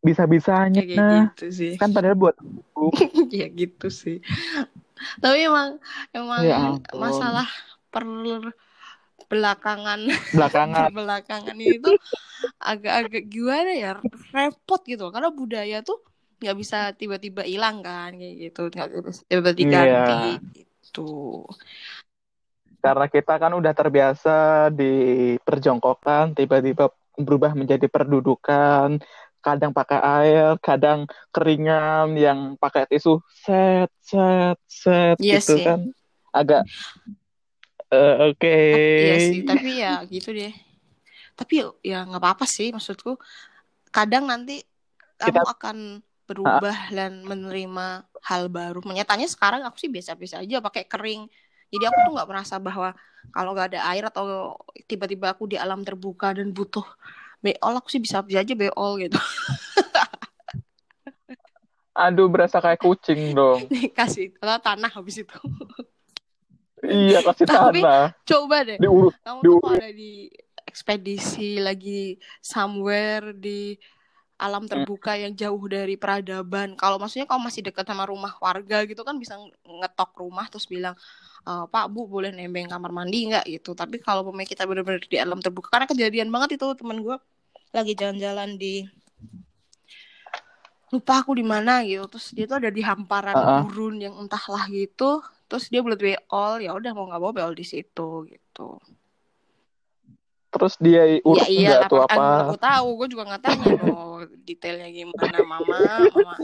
bisa-bisanya. 0.00 0.80
Kayak 0.82 1.36
gitu 1.36 1.46
sih. 1.52 1.72
Kan 1.76 1.92
padahal 1.92 2.16
buat 2.16 2.36
ya 3.32 3.46
gitu 3.52 3.88
sih. 3.92 4.24
Tapi 5.20 5.48
emang 5.48 5.80
emang 6.12 6.40
Ya 6.44 6.56
ampun. 6.76 6.96
masalah 6.96 7.48
per 7.92 8.04
belakangan. 9.30 10.00
Belakangan 10.36 10.90
belakangan 10.90 11.56
itu 11.60 11.94
agak-agak 12.56 13.24
gimana 13.28 13.70
ya 13.76 13.90
repot 14.32 14.80
gitu 14.88 15.12
karena 15.12 15.28
budaya 15.30 15.84
tuh 15.84 16.00
nggak 16.40 16.56
bisa 16.56 16.78
tiba-tiba 16.96 17.44
hilang 17.44 17.84
kan 17.84 18.16
kayak 18.16 18.50
gitu. 18.50 18.72
Nggak 18.72 18.88
bisa 18.90 19.22
tiba-tiba 19.28 19.52
diganti 19.54 20.12
Iya. 20.16 20.40
gitu. 20.56 21.44
Karena 22.80 23.06
kita 23.12 23.36
kan 23.36 23.52
udah 23.52 23.72
terbiasa 23.76 24.36
di 24.72 24.92
perjongkokan 25.36 26.32
tiba-tiba 26.32 26.88
berubah 27.20 27.52
menjadi 27.52 27.84
perdudukan 27.92 28.96
kadang 29.40 29.72
pakai 29.72 29.98
air 29.98 30.56
kadang 30.60 31.04
keringan 31.32 32.14
yang 32.14 32.38
pakai 32.56 32.84
tisu 32.86 33.18
set 33.44 33.90
set 34.04 34.58
set 34.68 35.16
Iya 35.18 35.40
gitu 35.40 35.58
sih. 35.58 35.64
kan. 35.66 35.80
Agak 36.30 36.62
eh, 37.90 38.14
oke. 38.30 38.56
Iya 39.02 39.14
sih 39.18 39.40
tapi 39.42 39.70
ya 39.82 40.04
gitu 40.06 40.30
deh. 40.30 40.52
Tapi 41.34 41.64
ya 41.82 42.04
nggak 42.06 42.20
apa-apa 42.20 42.44
sih 42.46 42.70
maksudku. 42.70 43.16
Kadang 43.90 44.28
nanti 44.30 44.62
kamu 45.18 45.40
Kita- 45.40 45.52
akan 45.56 45.76
berubah 46.30 46.94
dan 46.94 47.26
menerima 47.26 48.06
hal 48.22 48.46
baru. 48.46 48.78
Menyatanya 48.86 49.26
sekarang 49.26 49.66
aku 49.66 49.82
sih 49.82 49.90
biasa-biasa 49.90 50.46
aja 50.46 50.62
pakai 50.62 50.86
kering. 50.86 51.26
Jadi 51.70 51.84
aku 51.86 51.98
tuh 52.06 52.12
nggak 52.14 52.28
merasa 52.30 52.54
bahwa 52.62 52.94
kalau 53.34 53.50
nggak 53.54 53.74
ada 53.74 53.80
air 53.90 54.04
atau 54.06 54.54
tiba-tiba 54.86 55.34
aku 55.34 55.50
di 55.50 55.58
alam 55.58 55.82
terbuka 55.82 56.30
dan 56.34 56.54
butuh 56.54 56.86
beol 57.40 57.74
aku 57.74 57.88
sih 57.88 57.98
bisa 57.98 58.20
bisa 58.20 58.40
aja 58.40 58.54
beol 58.54 59.00
gitu. 59.00 59.16
Aduh 61.96 62.30
berasa 62.30 62.62
kayak 62.62 62.80
kucing 62.80 63.34
dong. 63.34 63.66
Kasih 63.98 64.32
tanah 64.38 64.88
habis 64.88 65.20
itu. 65.20 65.36
Iya 66.80 67.20
kasih 67.20 67.44
Tapi- 67.44 67.84
tanah. 67.84 68.16
coba 68.24 68.56
deh. 68.64 68.80
Diurut 68.80 69.12
kamu 69.20 69.36
tuh 69.36 69.44
Diurut. 69.44 69.68
kalau 69.68 69.76
ada 69.76 69.92
di 69.92 70.32
ekspedisi 70.64 71.60
lagi 71.60 72.16
somewhere 72.40 73.36
di 73.36 73.76
alam 74.40 74.64
terbuka 74.64 75.12
yang 75.20 75.36
jauh 75.36 75.60
dari 75.68 76.00
peradaban. 76.00 76.72
Kalau 76.80 76.96
maksudnya 76.96 77.28
kamu 77.28 77.40
masih 77.52 77.60
dekat 77.68 77.84
sama 77.84 78.08
rumah 78.08 78.32
warga 78.40 78.88
gitu 78.88 79.04
kan 79.04 79.20
bisa 79.20 79.36
ngetok 79.62 80.16
rumah 80.16 80.48
terus 80.48 80.64
bilang 80.64 80.96
"Eh, 81.44 81.64
Pak 81.68 81.86
Bu 81.92 82.08
boleh 82.08 82.32
nembeng 82.32 82.72
kamar 82.72 82.90
mandi 82.90 83.28
nggak? 83.28 83.44
Gitu. 83.44 83.76
Tapi 83.76 84.00
kalau 84.00 84.24
pemain 84.24 84.48
kita 84.48 84.64
benar-benar 84.64 85.04
di 85.04 85.18
alam 85.20 85.38
terbuka 85.44 85.68
karena 85.68 85.86
kejadian 85.86 86.28
banget 86.32 86.56
itu 86.56 86.66
temen 86.72 87.04
gue 87.04 87.16
lagi 87.70 87.92
jalan-jalan 87.94 88.56
di 88.56 88.88
lupa 90.90 91.22
aku 91.22 91.36
di 91.36 91.44
mana 91.44 91.84
gitu. 91.84 92.08
Terus 92.10 92.26
dia 92.34 92.44
tuh 92.50 92.58
ada 92.64 92.70
di 92.72 92.82
hamparan 92.82 93.36
Uh-uh. 93.36 93.60
gurun 93.68 94.00
yang 94.00 94.14
entahlah 94.18 94.64
gitu. 94.72 95.20
Terus 95.50 95.68
dia 95.68 95.84
buat 95.84 96.00
beol 96.00 96.52
ya 96.64 96.72
udah 96.74 96.90
mau 96.96 97.06
nggak 97.10 97.20
mau 97.22 97.32
beol 97.36 97.52
di 97.54 97.66
situ 97.66 98.24
gitu 98.26 98.78
terus 100.50 100.74
dia 100.82 101.22
urut 101.22 101.46
ya 101.46 101.46
iya 101.46 101.68
nggak 101.86 101.90
tuh 101.90 102.00
apa? 102.04 102.26
aku 102.46 102.56
tahu 102.58 102.88
gue 102.98 103.08
juga 103.14 103.22
nggak 103.30 103.42
tanya 103.42 103.66
loh 103.78 104.26
detailnya 104.42 104.88
gimana 104.90 105.38
mama 105.46 105.78
mama. 106.10 106.34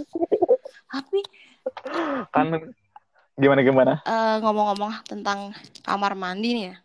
Tapi 0.86 1.20
kan 2.30 2.46
gimana 3.36 3.60
gimana? 3.60 3.92
Eh, 4.06 4.36
ngomong-ngomong 4.40 5.02
tentang 5.04 5.52
kamar 5.82 6.14
mandi 6.14 6.50
nih 6.54 6.66
ya. 6.72 6.76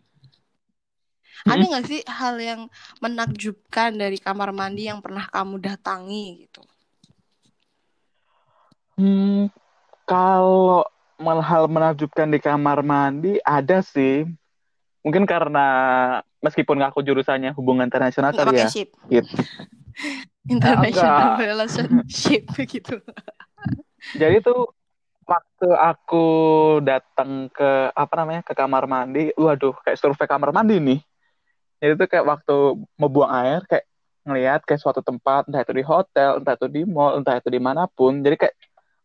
Ada 1.41 1.63
nggak 1.65 1.85
sih 1.89 2.01
hal 2.05 2.35
yang 2.37 2.61
menakjubkan 3.01 3.97
dari 3.97 4.21
kamar 4.21 4.53
mandi 4.53 4.85
yang 4.85 5.01
pernah 5.01 5.25
kamu 5.25 5.57
datangi 5.57 6.45
gitu? 6.45 6.61
Hmm, 8.99 9.49
kalau 10.05 10.85
hal 11.21 11.65
menakjubkan 11.65 12.29
di 12.29 12.37
kamar 12.37 12.85
mandi 12.85 13.41
ada 13.41 13.81
sih. 13.81 14.27
Mungkin 15.01 15.25
karena 15.25 15.65
meskipun 16.41 16.81
aku 16.81 17.05
jurusannya 17.05 17.53
hubungan 17.53 17.87
internasional 17.87 18.33
pakai 18.33 18.65
ya. 18.65 18.69
ship 18.69 18.89
Gitu. 19.07 19.29
international 20.53 21.37
relationship 21.37 22.43
gitu 22.73 22.97
Jadi 24.17 24.41
tuh 24.41 24.73
waktu 25.29 25.69
aku 25.69 26.25
datang 26.81 27.47
ke 27.53 27.93
apa 27.93 28.13
namanya 28.17 28.41
ke 28.41 28.57
kamar 28.57 28.89
mandi, 28.89 29.29
waduh 29.37 29.77
kayak 29.85 30.01
survei 30.01 30.25
kamar 30.25 30.49
mandi 30.49 30.81
nih. 30.81 30.99
Jadi 31.77 31.93
tuh 31.97 32.07
kayak 32.09 32.25
waktu 32.25 32.55
mau 32.97 33.09
buang 33.09 33.29
air 33.45 33.61
kayak 33.69 33.85
ngelihat 34.25 34.61
kayak 34.65 34.81
suatu 34.81 35.01
tempat 35.01 35.49
entah 35.49 35.61
itu 35.61 35.73
di 35.73 35.85
hotel, 35.85 36.41
entah 36.41 36.57
itu 36.57 36.67
di 36.69 36.81
mall, 36.85 37.21
entah 37.21 37.37
itu 37.37 37.49
di 37.49 37.61
mana 37.61 37.85
pun. 37.85 38.21
Jadi 38.21 38.35
kayak 38.37 38.55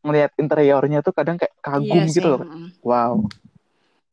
ngelihat 0.00 0.30
interiornya 0.40 0.98
tuh 1.04 1.12
kadang 1.12 1.36
kayak 1.36 1.52
kagum 1.60 2.04
iya 2.04 2.12
gitu 2.12 2.28
loh. 2.36 2.40
Wow. 2.84 3.28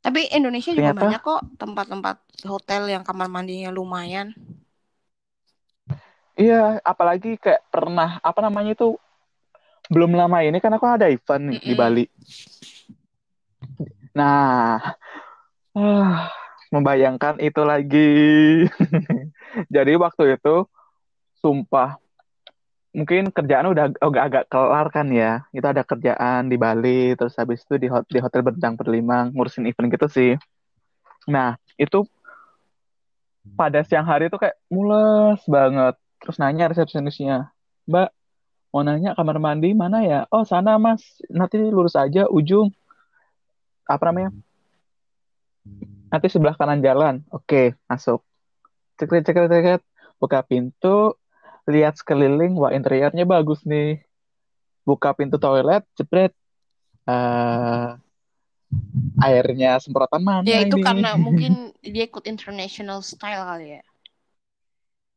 Tapi 0.03 0.27
Indonesia 0.29 0.69
juga 0.69 0.91
Ternyata- 0.91 0.99
banyak 0.99 1.21
kok 1.23 1.41
tempat-tempat 1.57 2.15
hotel 2.43 2.91
yang 2.91 3.01
kamar 3.01 3.31
mandinya 3.31 3.71
lumayan 3.71 4.35
Iya, 6.33 6.81
apalagi 6.81 7.37
kayak 7.37 7.61
pernah 7.69 8.17
apa 8.19 8.41
namanya 8.41 8.73
itu 8.73 8.97
belum 9.85 10.17
lama 10.17 10.41
ini 10.41 10.57
kan 10.57 10.73
aku 10.73 10.89
ada 10.89 11.05
event 11.05 11.45
nih 11.45 11.57
di 11.61 11.73
Mm-mm. 11.73 11.77
Bali. 11.77 12.05
Nah, 14.17 14.81
ah, 15.77 16.13
membayangkan 16.73 17.37
itu 17.37 17.61
lagi. 17.61 18.09
Jadi 19.75 19.93
waktu 19.93 20.41
itu 20.41 20.65
sumpah 21.37 22.01
mungkin 22.93 23.33
kerjaan 23.33 23.73
udah 23.73 23.85
udah 23.99 24.21
agak 24.23 24.45
kelar 24.47 24.87
kan 24.93 25.09
ya. 25.09 25.43
Itu 25.49 25.65
ada 25.65 25.81
kerjaan 25.81 26.47
di 26.47 26.55
Bali 26.61 27.17
terus 27.17 27.33
habis 27.35 27.65
itu 27.65 27.75
di 27.81 27.87
hot- 27.89 28.07
di 28.07 28.21
hotel 28.21 28.45
bintang 28.45 28.77
berlima 28.77 29.27
ngurusin 29.33 29.65
event 29.65 29.89
gitu 29.89 30.07
sih. 30.07 30.31
Nah, 31.27 31.57
itu 31.75 32.05
pada 33.57 33.81
siang 33.85 34.05
hari 34.05 34.29
itu 34.29 34.37
kayak 34.37 34.57
mules 34.69 35.41
banget. 35.49 35.97
Terus 36.21 36.37
nanya 36.39 36.71
resepsionisnya, 36.71 37.51
Mbak, 37.89 38.09
mau 38.71 38.81
nanya 38.87 39.11
kamar 39.17 39.37
mandi 39.43 39.75
mana 39.75 39.99
ya? 40.07 40.19
Oh, 40.31 40.47
sana 40.47 40.79
mas. 40.79 41.03
Nanti 41.27 41.59
lurus 41.59 41.99
aja 41.99 42.29
ujung. 42.31 42.71
Apa 43.83 44.09
namanya? 44.09 44.31
Nanti 46.07 46.27
sebelah 46.31 46.55
kanan 46.55 46.79
jalan. 46.79 47.25
Oke, 47.33 47.75
masuk. 47.89 48.23
Cekret. 48.95 49.81
Buka 50.21 50.39
pintu, 50.47 51.19
lihat 51.69 51.95
sekeliling. 51.99 52.55
Wah, 52.59 52.71
interiornya 52.75 53.23
bagus 53.23 53.63
nih. 53.63 54.03
Buka 54.83 55.15
pintu 55.15 55.39
toilet, 55.39 55.83
jepret. 55.95 56.35
Eh, 57.03 57.89
airnya 59.23 59.79
semprotan 59.79 60.19
mana 60.23 60.43
ya 60.43 60.63
itu 60.67 60.75
ini? 60.75 60.83
karena 60.83 61.15
mungkin 61.25 61.71
dia 61.79 62.03
ikut 62.07 62.27
international 62.27 62.99
style 63.03 63.43
kali 63.43 63.79
ya 63.79 63.83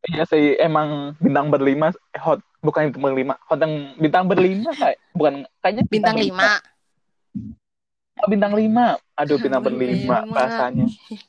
Iya 0.06 0.22
sih, 0.30 0.54
emang 0.62 1.18
bintang 1.18 1.50
berlima, 1.50 1.90
hot, 2.22 2.38
bukan 2.62 2.94
bintang 2.94 3.11
berlima, 3.11 3.35
hot 3.50 3.59
yang 3.59 3.74
bintang 3.98 4.30
berlima 4.30 4.70
kayak, 4.78 5.02
bukan, 5.11 5.42
kayaknya 5.59 5.82
bintang 5.90 6.14
berlima. 6.14 6.42
lima 6.46 6.50
Oh, 8.16 8.30
bintang 8.32 8.56
lima. 8.56 8.96
Aduh, 9.18 9.37
bintang 9.37 9.61
Berlima. 9.66 10.22
berlima 10.24 10.32
bahasanya. 10.32 10.87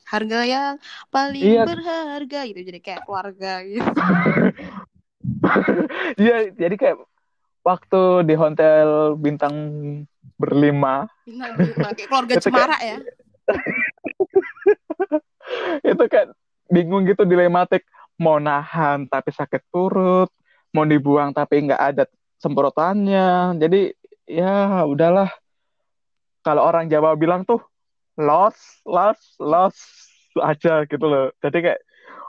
harga 0.08 0.40
yang 0.46 0.74
paling 1.12 1.42
Iya. 1.44 1.62
berharga 1.66 2.40
gitu 2.48 2.60
jadi 2.64 2.80
kayak 2.80 3.00
keluarga 3.04 3.60
gitu 3.66 3.90
Iya, 6.22 6.52
jadi 6.52 6.74
kayak 6.74 6.96
waktu 7.64 8.02
di 8.24 8.34
hotel 8.34 9.18
bintang 9.18 9.54
berlima, 10.38 11.08
bintang 11.26 11.52
berlima 11.58 11.88
kayak 11.92 12.08
keluarga 12.08 12.32
kayak- 12.36 12.44
cemara 12.44 12.76
ya 12.80 12.98
itu 15.92 16.04
kayak 16.08 16.28
bingung 16.68 17.08
gitu 17.08 17.24
dilematik. 17.24 17.84
Mau 18.18 18.42
nahan 18.42 19.06
tapi 19.06 19.30
sakit 19.30 19.62
perut, 19.70 20.26
mau 20.74 20.82
dibuang 20.82 21.30
tapi 21.30 21.70
nggak 21.70 21.82
ada 21.94 22.04
semprotannya. 22.42 23.54
Jadi 23.56 23.94
ya 24.26 24.82
udahlah. 24.84 25.30
Kalau 26.42 26.66
orang 26.66 26.90
Jawa 26.90 27.14
bilang 27.14 27.46
tuh 27.46 27.62
los, 28.18 28.58
los, 28.82 29.38
los 29.38 29.76
aja 30.42 30.82
gitu 30.86 31.06
loh. 31.06 31.30
Jadi 31.38 31.58
kayak 31.62 31.80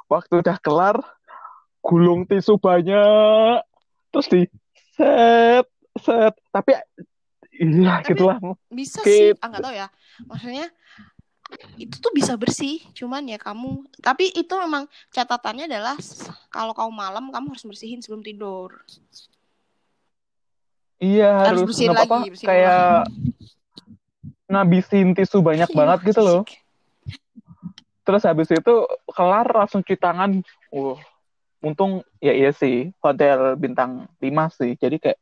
waktu 0.06 0.46
udah 0.46 0.58
kelar, 0.62 0.98
gulung 1.90 2.30
tisu 2.30 2.62
banyak, 2.62 3.66
terus 4.14 4.28
di 4.30 4.46
set, 4.94 5.66
set. 5.98 6.38
Tapi 6.54 6.78
iya 7.60 8.06
gitulah. 8.06 8.38
bisa 8.70 9.02
Skip. 9.02 9.34
sih 9.34 9.42
ah 9.42 9.50
nggak 9.50 9.60
tahu 9.60 9.74
ya 9.76 9.88
maksudnya 10.24 10.68
itu 11.76 11.98
tuh 11.98 12.14
bisa 12.14 12.38
bersih 12.38 12.80
cuman 12.94 13.26
ya 13.26 13.36
kamu 13.36 13.84
tapi 14.00 14.30
itu 14.32 14.54
memang 14.54 14.86
catatannya 15.10 15.66
adalah 15.66 15.98
kalau 16.48 16.72
kamu 16.72 16.92
malam 16.94 17.26
kamu 17.34 17.52
harus 17.52 17.66
bersihin 17.66 18.00
sebelum 18.00 18.22
tidur 18.22 18.80
Iya 21.00 21.32
harus 21.32 21.64
harus 21.64 21.68
bersihin 21.68 21.90
nggak 21.92 22.06
apa 22.06 22.16
lagi 22.16 22.30
bersihin 22.32 22.48
kayak 22.48 22.80
ulang. 22.80 23.08
ngabisin 24.50 25.08
tisu 25.16 25.38
banyak 25.40 25.70
Iya, 25.72 25.78
banget 25.78 26.00
gitu 26.12 26.22
loh. 26.22 26.42
Terus 28.04 28.24
habis 28.26 28.50
itu 28.50 28.76
kelar 29.12 29.48
langsung 29.48 29.80
cuci 29.80 29.96
tangan. 29.96 30.42
Uh, 30.74 30.98
untung 31.60 32.04
ya 32.24 32.32
iya 32.32 32.52
sih 32.56 32.92
hotel 33.04 33.56
bintang 33.60 34.08
5 34.20 34.52
sih. 34.52 34.76
Jadi 34.80 35.00
kayak 35.00 35.20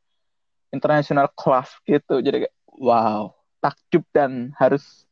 international 0.71 1.27
class 1.33 1.73
gitu. 1.85 2.21
Jadi 2.21 2.47
kayak 2.47 2.55
wow, 2.77 3.33
takjub 3.61 4.03
dan 4.13 4.53
harus 4.57 5.05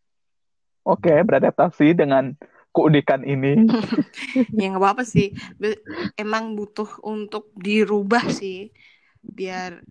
oke 0.85 1.09
beradaptasi 1.25 1.97
dengan 1.97 2.33
keunikan 2.75 3.23
ini. 3.25 3.65
ya 4.59 4.65
nggak 4.73 4.81
apa-apa 4.81 5.03
sih. 5.07 5.33
Emang 6.19 6.53
butuh 6.53 7.01
untuk 7.01 7.49
dirubah 7.57 8.29
sih 8.29 8.69
biar 9.25 9.81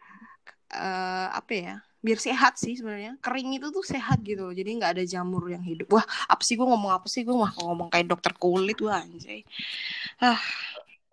eh, 0.70 1.28
apa 1.34 1.52
ya 1.52 1.74
biar 2.04 2.20
sehat 2.20 2.60
sih 2.60 2.76
sebenarnya. 2.76 3.16
Kering 3.24 3.56
itu 3.56 3.72
tuh 3.72 3.80
sehat 3.80 4.20
gitu 4.22 4.52
jadi 4.52 4.68
nggak 4.76 5.00
ada 5.00 5.04
jamur 5.08 5.48
yang 5.48 5.64
hidup. 5.64 5.88
Wah 5.88 6.04
apa 6.28 6.44
sih 6.44 6.54
gue 6.54 6.68
ngomong 6.68 6.92
apa 6.92 7.08
sih? 7.08 7.24
Gue 7.24 7.32
mah 7.32 7.56
ngomong 7.56 7.88
kayak 7.88 8.12
dokter 8.12 8.36
kulit 8.36 8.76
wah 8.84 9.00
anjay. 9.00 9.42
Ah 10.20 10.38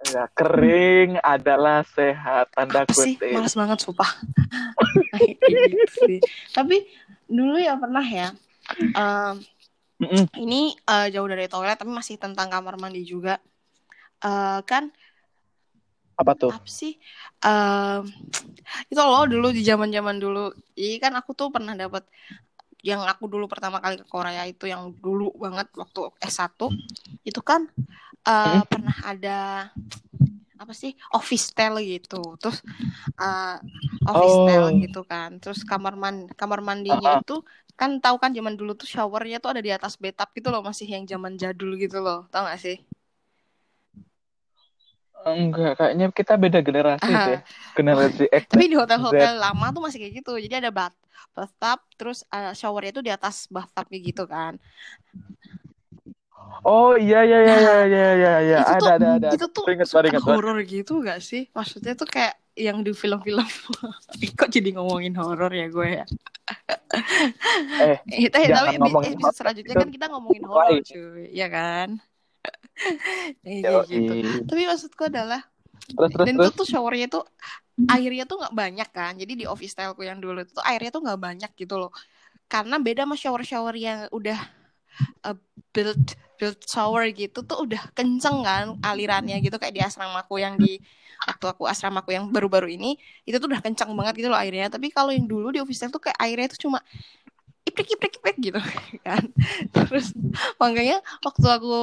Ya, 0.01 0.25
kering 0.33 1.21
adalah 1.21 1.85
sehat 1.85 2.49
tanda 2.57 2.81
apa 2.81 2.93
sih 2.97 3.13
kutip. 3.21 3.37
malas 3.37 3.53
banget 3.53 3.77
sumpah 3.85 4.09
gitu 5.45 5.85
sih 5.85 6.19
tapi 6.57 6.89
dulu 7.29 7.61
ya 7.61 7.77
pernah 7.77 8.01
ya 8.01 8.33
em, 8.97 9.35
Mm-mm. 10.01 10.25
ini 10.41 10.73
eh, 10.73 11.07
jauh 11.13 11.29
dari 11.29 11.45
toilet 11.45 11.77
tapi 11.77 11.91
masih 11.93 12.17
tentang 12.17 12.49
kamar 12.49 12.75
mandi 12.81 13.05
juga 13.05 13.37
Eh, 14.21 14.61
kan 14.69 14.93
Apa 16.17 16.37
tuh? 16.37 16.53
apa 16.53 16.69
sih 16.69 16.93
Em, 17.41 18.05
itu 18.89 19.01
loh 19.01 19.25
dulu 19.25 19.49
di 19.49 19.65
zaman 19.65 19.89
zaman 19.89 20.17
dulu 20.21 20.53
iya 20.77 21.01
kan 21.01 21.13
aku 21.17 21.33
tuh 21.33 21.49
pernah 21.49 21.73
dapat 21.73 22.05
yang 22.89 23.01
aku 23.11 23.23
dulu 23.33 23.45
pertama 23.53 23.77
kali 23.83 23.95
ke 24.01 24.05
Korea 24.13 24.43
itu 24.51 24.65
yang 24.73 24.81
dulu 25.05 25.23
banget 25.43 25.67
waktu 25.81 25.99
S1 26.33 26.65
itu 27.29 27.41
kan 27.49 27.61
eh, 28.29 28.61
Hmm. 28.61 28.61
pernah 28.71 28.95
ada 29.11 29.29
apa 30.61 30.73
sih 30.81 30.91
office 31.17 31.43
style 31.51 31.77
gitu. 31.93 32.15
Terus 32.41 32.57
eh, 33.21 33.45
office 34.11 34.35
Oh. 34.35 34.41
style 34.41 34.67
gitu 34.83 34.99
kan. 35.11 35.29
Terus 35.41 35.59
kamar 35.71 35.93
man 36.03 36.15
kamar 36.39 36.59
mandinya 36.69 37.09
itu 37.19 37.33
kan 37.79 37.91
tahu 38.03 38.15
kan 38.23 38.31
zaman 38.37 38.55
dulu 38.59 38.71
tuh 38.81 38.89
showernya 38.95 39.37
tuh 39.43 39.49
ada 39.53 39.61
di 39.67 39.71
atas 39.77 39.93
bathtub 40.03 40.29
gitu 40.37 40.47
loh 40.53 40.61
masih 40.69 40.87
yang 40.95 41.05
zaman 41.13 41.33
jadul 41.43 41.71
gitu 41.83 41.97
loh. 42.05 42.17
Tau 42.31 42.43
gak 42.49 42.59
sih 42.65 42.75
Enggak, 45.21 45.77
kayaknya 45.77 46.05
kita 46.09 46.33
beda 46.33 46.59
generasi 46.65 47.05
deh. 47.05 47.39
Generasi 47.77 48.25
X. 48.27 48.43
Tapi 48.49 48.65
di 48.71 48.77
hotel-hotel 48.77 49.37
lama 49.37 49.69
tuh 49.69 49.81
masih 49.85 49.97
kayak 50.01 50.13
gitu. 50.23 50.33
Jadi 50.41 50.55
ada 50.65 50.71
bath 50.73 50.97
bathtub, 51.31 51.79
terus 51.95 52.25
uh, 52.33 52.51
showernya 52.51 52.91
itu 52.91 53.01
di 53.05 53.11
atas 53.13 53.45
bathtubnya 53.47 53.99
gitu 54.01 54.23
kan. 54.25 54.57
Oh 56.61 56.93
iya 56.93 57.25
iya 57.25 57.39
iya 57.41 57.57
iya 57.57 57.75
iya 57.89 58.09
iya 58.17 58.33
iya. 58.43 58.59
itu 58.69 58.73
ada 58.77 58.79
tuh 58.83 58.89
ada 58.97 59.07
ada. 59.17 59.29
itu 59.33 59.45
tuh 59.49 59.65
Ingat 59.65 59.87
suka 59.89 60.03
banget 60.03 60.11
ingat 60.13 60.21
banget. 60.21 60.35
horor 60.37 60.57
gitu 60.65 60.93
gak 61.01 61.19
sih? 61.23 61.49
Maksudnya 61.53 61.93
tuh 61.97 62.05
kayak 62.09 62.33
yang 62.53 62.83
di 62.85 62.91
film-film. 62.93 63.47
Kok 64.37 64.49
jadi 64.51 64.69
ngomongin 64.77 65.13
horor 65.17 65.49
ya 65.53 65.65
gue 65.71 65.87
ya? 66.03 66.05
Eh, 67.79 67.97
Eh, 68.11 68.29
tapi 68.29 68.77
ngomongin 68.77 69.15
horor. 69.17 69.33
selanjutnya 69.33 69.75
kan 69.79 69.89
kita 69.89 70.05
ngomongin 70.11 70.43
horor 70.45 70.83
cuy, 70.83 71.31
ya 71.31 71.47
kan? 71.49 71.97
Yoi. 73.45 73.85
gitu. 73.87 74.13
Tapi 74.47 74.61
maksudku 74.67 75.03
adalah 75.07 75.41
Terus 75.91 76.11
terus 76.13 76.25
dan 76.27 76.33
itu 76.39 76.49
terus. 76.49 76.55
tuh 76.55 76.67
showernya 76.67 77.07
tuh 77.11 77.23
airnya 77.89 78.23
tuh 78.29 78.37
nggak 78.39 78.53
banyak 78.55 78.89
kan 78.93 79.11
jadi 79.17 79.33
di 79.33 79.45
office 79.49 79.73
styleku 79.75 80.05
yang 80.05 80.21
dulu 80.21 80.45
itu 80.45 80.53
tuh 80.53 80.63
airnya 80.63 80.91
tuh 80.93 81.01
nggak 81.03 81.19
banyak 81.19 81.51
gitu 81.57 81.75
loh 81.81 81.91
karena 82.47 82.77
beda 82.77 83.03
sama 83.07 83.15
shower 83.17 83.43
shower 83.43 83.75
yang 83.75 84.05
udah 84.13 84.39
uh, 85.25 85.35
built 85.73 86.15
built 86.37 86.59
shower 86.67 87.07
gitu 87.11 87.43
tuh 87.43 87.65
udah 87.65 87.81
kenceng 87.97 88.43
kan 88.45 88.77
alirannya 88.85 89.39
gitu 89.41 89.55
kayak 89.57 89.73
di 89.77 89.81
asramaku 89.81 90.41
yang 90.41 90.55
di 90.59 90.77
waktu 91.21 91.45
aku 91.53 91.63
asramaku 91.69 92.17
yang 92.17 92.29
baru-baru 92.33 92.71
ini 92.73 92.97
itu 93.29 93.37
tuh 93.37 93.45
udah 93.49 93.61
kenceng 93.61 93.93
banget 93.93 94.25
gitu 94.25 94.29
loh 94.33 94.39
airnya 94.41 94.73
tapi 94.73 94.89
kalau 94.89 95.13
yang 95.13 95.29
dulu 95.29 95.53
di 95.53 95.61
office 95.61 95.81
style 95.85 95.93
tuh 95.93 96.01
kayak 96.01 96.17
airnya 96.17 96.47
tuh 96.49 96.69
cuma 96.69 96.79
iprik 97.71 97.89
iprik 97.95 98.13
iprik 98.19 98.37
gitu 98.43 98.59
kan 99.07 99.23
terus 99.71 100.11
makanya 100.59 100.99
waktu 101.23 101.47
aku 101.47 101.75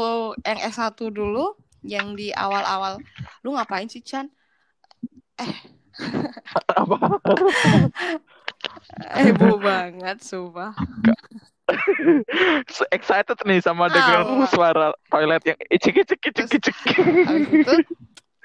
yang 0.45 0.61
S1 0.61 1.01
dulu 1.09 1.57
yang 1.83 2.13
di 2.13 2.29
awal-awal 2.37 3.01
lu 3.43 3.57
ngapain 3.57 3.89
sih 3.89 4.05
Chan 4.05 4.29
Apa? 6.79 6.97
heboh 9.19 9.59
banget 9.59 10.19
sumpah 10.23 10.75
So 12.73 12.89
excited 12.97 13.37
nih 13.45 13.61
sama 13.61 13.93
dengan 13.93 14.41
wah. 14.41 14.49
suara 14.49 14.89
toilet 15.13 15.45
yang 15.45 15.59
icik 15.69 16.01
icik 16.01 16.21
icik 16.33 16.49
icik. 16.57 16.77
habis 17.29 17.53
itu 17.53 17.75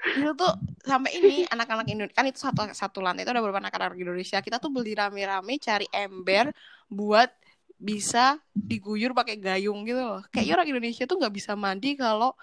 itu 0.04 0.30
tuh 0.36 0.52
sampai 0.84 1.16
ini 1.16 1.48
anak-anak 1.48 1.88
Indonesia 1.88 2.16
kan 2.16 2.28
itu 2.28 2.38
satu 2.44 2.68
satu 2.76 3.00
lantai 3.00 3.24
itu 3.24 3.32
ada 3.32 3.40
beberapa 3.40 3.60
anak-anak 3.64 3.96
Indonesia. 3.96 4.38
Kita 4.44 4.60
tuh 4.60 4.68
beli 4.68 4.92
rame-rame 4.92 5.56
cari 5.56 5.88
ember 5.88 6.52
buat 6.92 7.32
bisa 7.74 8.38
diguyur 8.52 9.16
pakai 9.16 9.40
gayung 9.40 9.82
gitu 9.88 10.00
loh. 10.00 10.20
Kayak 10.30 10.60
orang 10.60 10.68
Indonesia 10.76 11.04
tuh 11.08 11.16
nggak 11.20 11.34
bisa 11.34 11.52
mandi 11.56 11.96
kalau 11.96 12.36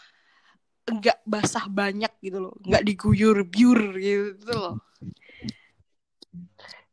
nggak 0.89 1.21
basah 1.24 1.65
banyak 1.69 2.12
gitu 2.19 2.50
loh. 2.50 2.54
Nggak 2.65 2.84
diguyur 2.84 3.38
biur 3.45 3.82
gitu 4.02 4.54
loh. 4.58 4.76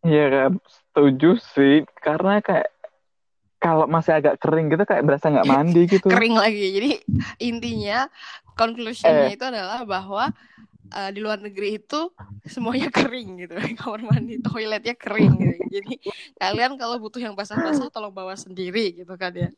Iya 0.04 0.52
setuju 0.68 1.40
sih. 1.56 1.82
Karena 1.98 2.38
kayak 2.44 2.77
kalau 3.58 3.90
masih 3.90 4.14
agak 4.14 4.38
kering 4.38 4.70
gitu 4.70 4.86
kayak 4.86 5.04
berasa 5.04 5.28
nggak 5.28 5.50
mandi 5.50 5.82
gitu. 5.98 6.08
kering 6.08 6.38
lagi. 6.38 6.66
Jadi 6.78 6.90
intinya 7.42 8.06
conclusionnya 8.54 9.34
itu 9.34 9.44
adalah 9.44 9.82
bahwa 9.82 10.30
eh, 10.94 11.10
di 11.10 11.20
luar 11.20 11.42
negeri 11.42 11.82
itu 11.82 12.14
semuanya 12.46 12.88
kering 12.98 13.44
gitu. 13.44 13.54
Kamar 13.78 14.00
mandi 14.06 14.38
toiletnya 14.38 14.94
kering 14.94 15.34
gitu. 15.36 15.56
jadi 15.68 15.94
kalian 16.38 16.78
kalau 16.78 16.96
butuh 17.02 17.20
yang 17.20 17.34
basah-basah 17.34 17.90
tolong 17.90 18.14
bawa 18.14 18.38
sendiri 18.38 18.94
gitu 18.94 19.14
kan 19.18 19.34
ya. 19.34 19.50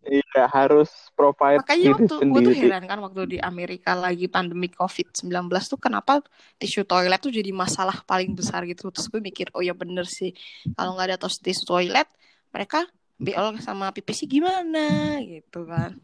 Iya 0.00 0.48
harus 0.48 0.88
provide 1.12 1.60
makanya 1.60 1.92
diri 1.92 2.08
waktu 2.08 2.14
gue 2.24 2.40
tuh 2.40 2.56
heran 2.56 2.84
kan 2.88 2.98
waktu 3.04 3.36
di 3.36 3.38
Amerika 3.38 3.92
lagi 3.92 4.32
pandemi 4.32 4.72
COVID-19 4.72 5.28
tuh 5.68 5.76
kenapa 5.76 6.24
tisu 6.56 6.88
toilet 6.88 7.20
tuh 7.20 7.28
jadi 7.28 7.52
masalah 7.52 8.00
paling 8.08 8.32
besar 8.32 8.64
gitu. 8.64 8.88
Terus 8.88 9.12
gue 9.12 9.20
mikir 9.20 9.52
oh 9.52 9.60
ya 9.60 9.76
bener 9.76 10.08
sih. 10.08 10.32
Kalau 10.72 10.96
nggak 10.96 11.14
ada 11.14 11.16
tos 11.20 11.36
tisu 11.44 11.68
toilet 11.68 12.08
mereka 12.50 12.86
BL 13.20 13.58
sama 13.60 13.92
sih 14.10 14.26
gimana 14.26 15.18
gitu 15.22 15.66
kan 15.68 15.96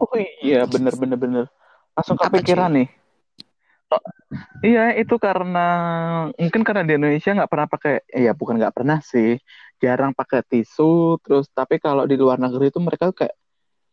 Oh 0.00 0.16
iya 0.42 0.64
bener 0.64 0.94
bener 0.96 1.18
bener. 1.20 1.44
Langsung 1.92 2.16
kepikiran 2.16 2.72
nih. 2.72 2.88
Oh, 3.92 4.00
iya 4.64 4.96
itu 4.96 5.20
karena 5.20 5.68
mungkin 6.34 6.64
karena 6.64 6.82
di 6.82 6.96
Indonesia 6.96 7.30
nggak 7.36 7.50
pernah 7.50 7.68
pakai, 7.68 7.94
ya 8.08 8.32
bukan 8.32 8.56
nggak 8.56 8.72
pernah 8.72 8.98
sih, 9.04 9.36
jarang 9.78 10.16
pakai 10.16 10.40
tisu. 10.48 11.20
Terus 11.20 11.46
tapi 11.52 11.76
kalau 11.76 12.08
di 12.08 12.16
luar 12.16 12.40
negeri 12.40 12.72
itu 12.72 12.80
mereka 12.80 13.12
kayak 13.12 13.36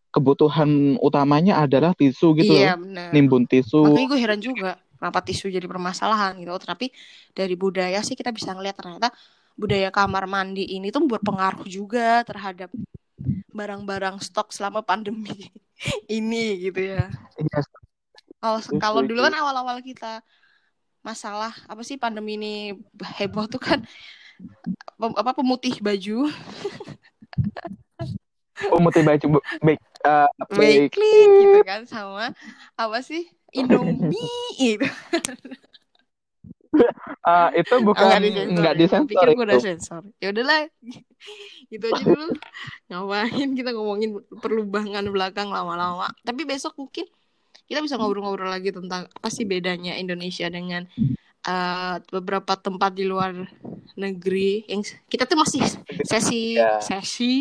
kebutuhan 0.10 0.98
utamanya 1.04 1.62
adalah 1.62 1.94
tisu 1.94 2.34
gitu 2.40 2.50
iya 2.50 2.74
loh, 2.74 2.82
bener 2.82 3.12
nimbun 3.14 3.44
tisu. 3.46 3.84
Makanya 3.84 4.08
gue 4.10 4.20
heran 4.24 4.42
juga 4.42 4.72
kenapa 4.98 5.20
tisu 5.22 5.52
jadi 5.52 5.68
permasalahan 5.68 6.40
gitu. 6.40 6.56
Tapi 6.64 6.90
dari 7.36 7.54
budaya 7.60 8.00
sih 8.02 8.16
kita 8.16 8.32
bisa 8.32 8.56
ngeliat 8.56 8.80
ternyata 8.80 9.12
budaya 9.60 9.92
kamar 9.92 10.24
mandi 10.24 10.64
ini 10.64 10.88
tuh 10.96 11.04
berpengaruh 11.04 11.68
juga 11.68 12.24
terhadap 12.24 12.72
barang-barang 13.52 14.24
stok 14.24 14.56
selama 14.56 14.80
pandemi 14.80 15.52
ini 16.08 16.72
gitu 16.72 16.80
ya. 16.80 17.12
Iya, 17.36 17.60
Kalau 18.40 18.60
kalau 18.80 19.02
dulu 19.04 19.20
kan 19.28 19.36
awal-awal 19.36 19.84
kita 19.84 20.24
masalah 21.04 21.52
apa 21.68 21.80
sih 21.84 21.96
pandemi 22.00 22.36
ini 22.40 22.76
heboh 23.20 23.48
tuh 23.48 23.60
kan 23.60 23.80
pem- 25.00 25.16
apa 25.16 25.32
pemutih 25.36 25.80
baju 25.80 26.28
pemutih 28.72 29.04
baju 29.08 29.26
baik 29.64 29.80
baik 30.52 30.92
baikly 30.96 31.14
gitu 31.40 31.58
kan 31.64 31.82
sama 31.88 32.36
apa 32.76 32.98
sih 33.00 33.24
Indomie 33.56 34.56
gitu. 34.60 34.88
Eh, 37.20 37.50
itu 37.66 37.76
bukan 37.82 38.06
nggak 38.08 38.22
disensor 38.22 38.54
nggak 38.56 38.74
ya? 38.78 39.00
Pikir 39.10 39.28
gue 39.36 39.46
udah 39.46 39.58
itu. 39.58 39.66
sensor. 39.66 40.02
Ya 40.22 40.28
udahlah. 40.32 40.70
gitu 41.74 41.86
aja 41.90 42.04
dulu. 42.06 42.28
Ngapain 42.90 43.50
kita 43.58 43.70
ngomongin 43.74 44.12
perubahan 44.40 45.06
belakang 45.10 45.50
lama-lama. 45.50 46.10
Tapi 46.22 46.46
besok 46.46 46.78
mungkin 46.78 47.06
kita 47.70 47.86
bisa 47.86 47.98
ngobrol-ngobrol 47.98 48.50
lagi 48.50 48.74
tentang 48.74 49.06
apa 49.10 49.30
sih 49.30 49.46
bedanya 49.46 49.98
Indonesia 49.98 50.50
dengan 50.50 50.86
eh, 51.46 51.96
beberapa 52.10 52.54
tempat 52.58 52.94
di 52.98 53.06
luar 53.06 53.34
negeri 53.98 54.64
yang 54.70 54.82
kita 55.10 55.26
tuh 55.26 55.38
masih 55.38 55.62
sesi 56.06 56.56
Ya. 56.58 56.80
sesi 56.80 57.36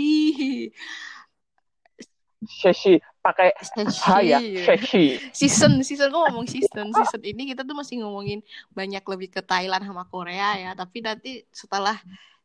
Sesi 2.39 3.03
pakai 3.19 3.53
H 3.55 4.09
ya, 4.25 4.39
Sheshi. 4.41 5.19
Season, 5.35 5.83
season 5.83 6.09
kok 6.09 6.23
ngomong 6.31 6.47
season, 6.47 6.95
season 6.95 7.23
ini 7.27 7.53
kita 7.53 7.67
tuh 7.67 7.77
masih 7.77 8.01
ngomongin 8.01 8.41
banyak 8.73 9.03
lebih 9.05 9.29
ke 9.29 9.41
Thailand 9.45 9.85
sama 9.85 10.07
Korea 10.09 10.57
ya. 10.57 10.71
Tapi 10.73 11.03
nanti 11.03 11.43
setelah 11.53 11.99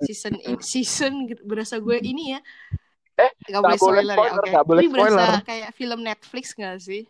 season 0.04 0.36
in, 0.42 0.60
season 0.60 1.30
berasa 1.46 1.80
gue 1.80 1.98
ini 2.02 2.36
ya. 2.36 2.40
Eh, 3.14 3.32
Gak 3.46 3.62
boleh 3.62 3.78
spoiler, 3.78 4.18
ya, 4.18 4.32
oke. 4.34 4.50
Gak 4.50 4.66
boleh 4.66 4.82
Ini 4.82 4.90
berasa 4.90 5.10
spoiler. 5.14 5.42
kayak 5.46 5.70
film 5.78 6.00
Netflix 6.02 6.46
gak 6.58 6.78
sih? 6.82 7.04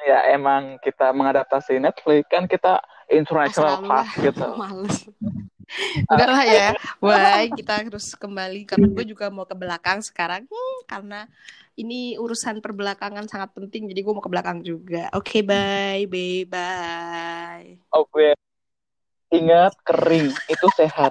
Ya 0.00 0.32
emang 0.32 0.80
kita 0.80 1.12
mengadaptasi 1.12 1.76
Netflix 1.80 2.24
kan 2.28 2.44
kita 2.48 2.80
international 3.08 3.84
lah. 3.84 4.08
gitu. 4.16 4.44
Males. 4.60 5.08
Udahlah 6.12 6.44
ya. 6.44 6.68
Bye, 6.98 7.52
kita 7.54 7.84
harus 7.84 8.12
kembali 8.18 8.66
karena 8.66 8.86
gue 8.90 9.04
juga 9.06 9.30
mau 9.30 9.46
ke 9.46 9.54
belakang 9.54 10.02
sekarang. 10.02 10.44
Hmm, 10.48 10.78
karena 10.88 11.30
ini 11.80 12.20
urusan 12.20 12.60
perbelakangan 12.60 13.24
sangat 13.24 13.56
penting 13.56 13.88
jadi 13.88 14.04
gue 14.04 14.12
mau 14.12 14.20
ke 14.20 14.28
belakang 14.28 14.60
juga. 14.60 15.08
Oke, 15.16 15.40
bye. 15.40 16.04
Bye 16.04 16.44
bye. 16.44 17.68
Oh 17.96 18.04
gue 18.12 18.36
ingat 19.32 19.72
kering 19.88 20.28
itu 20.28 20.66
sehat. 20.76 21.08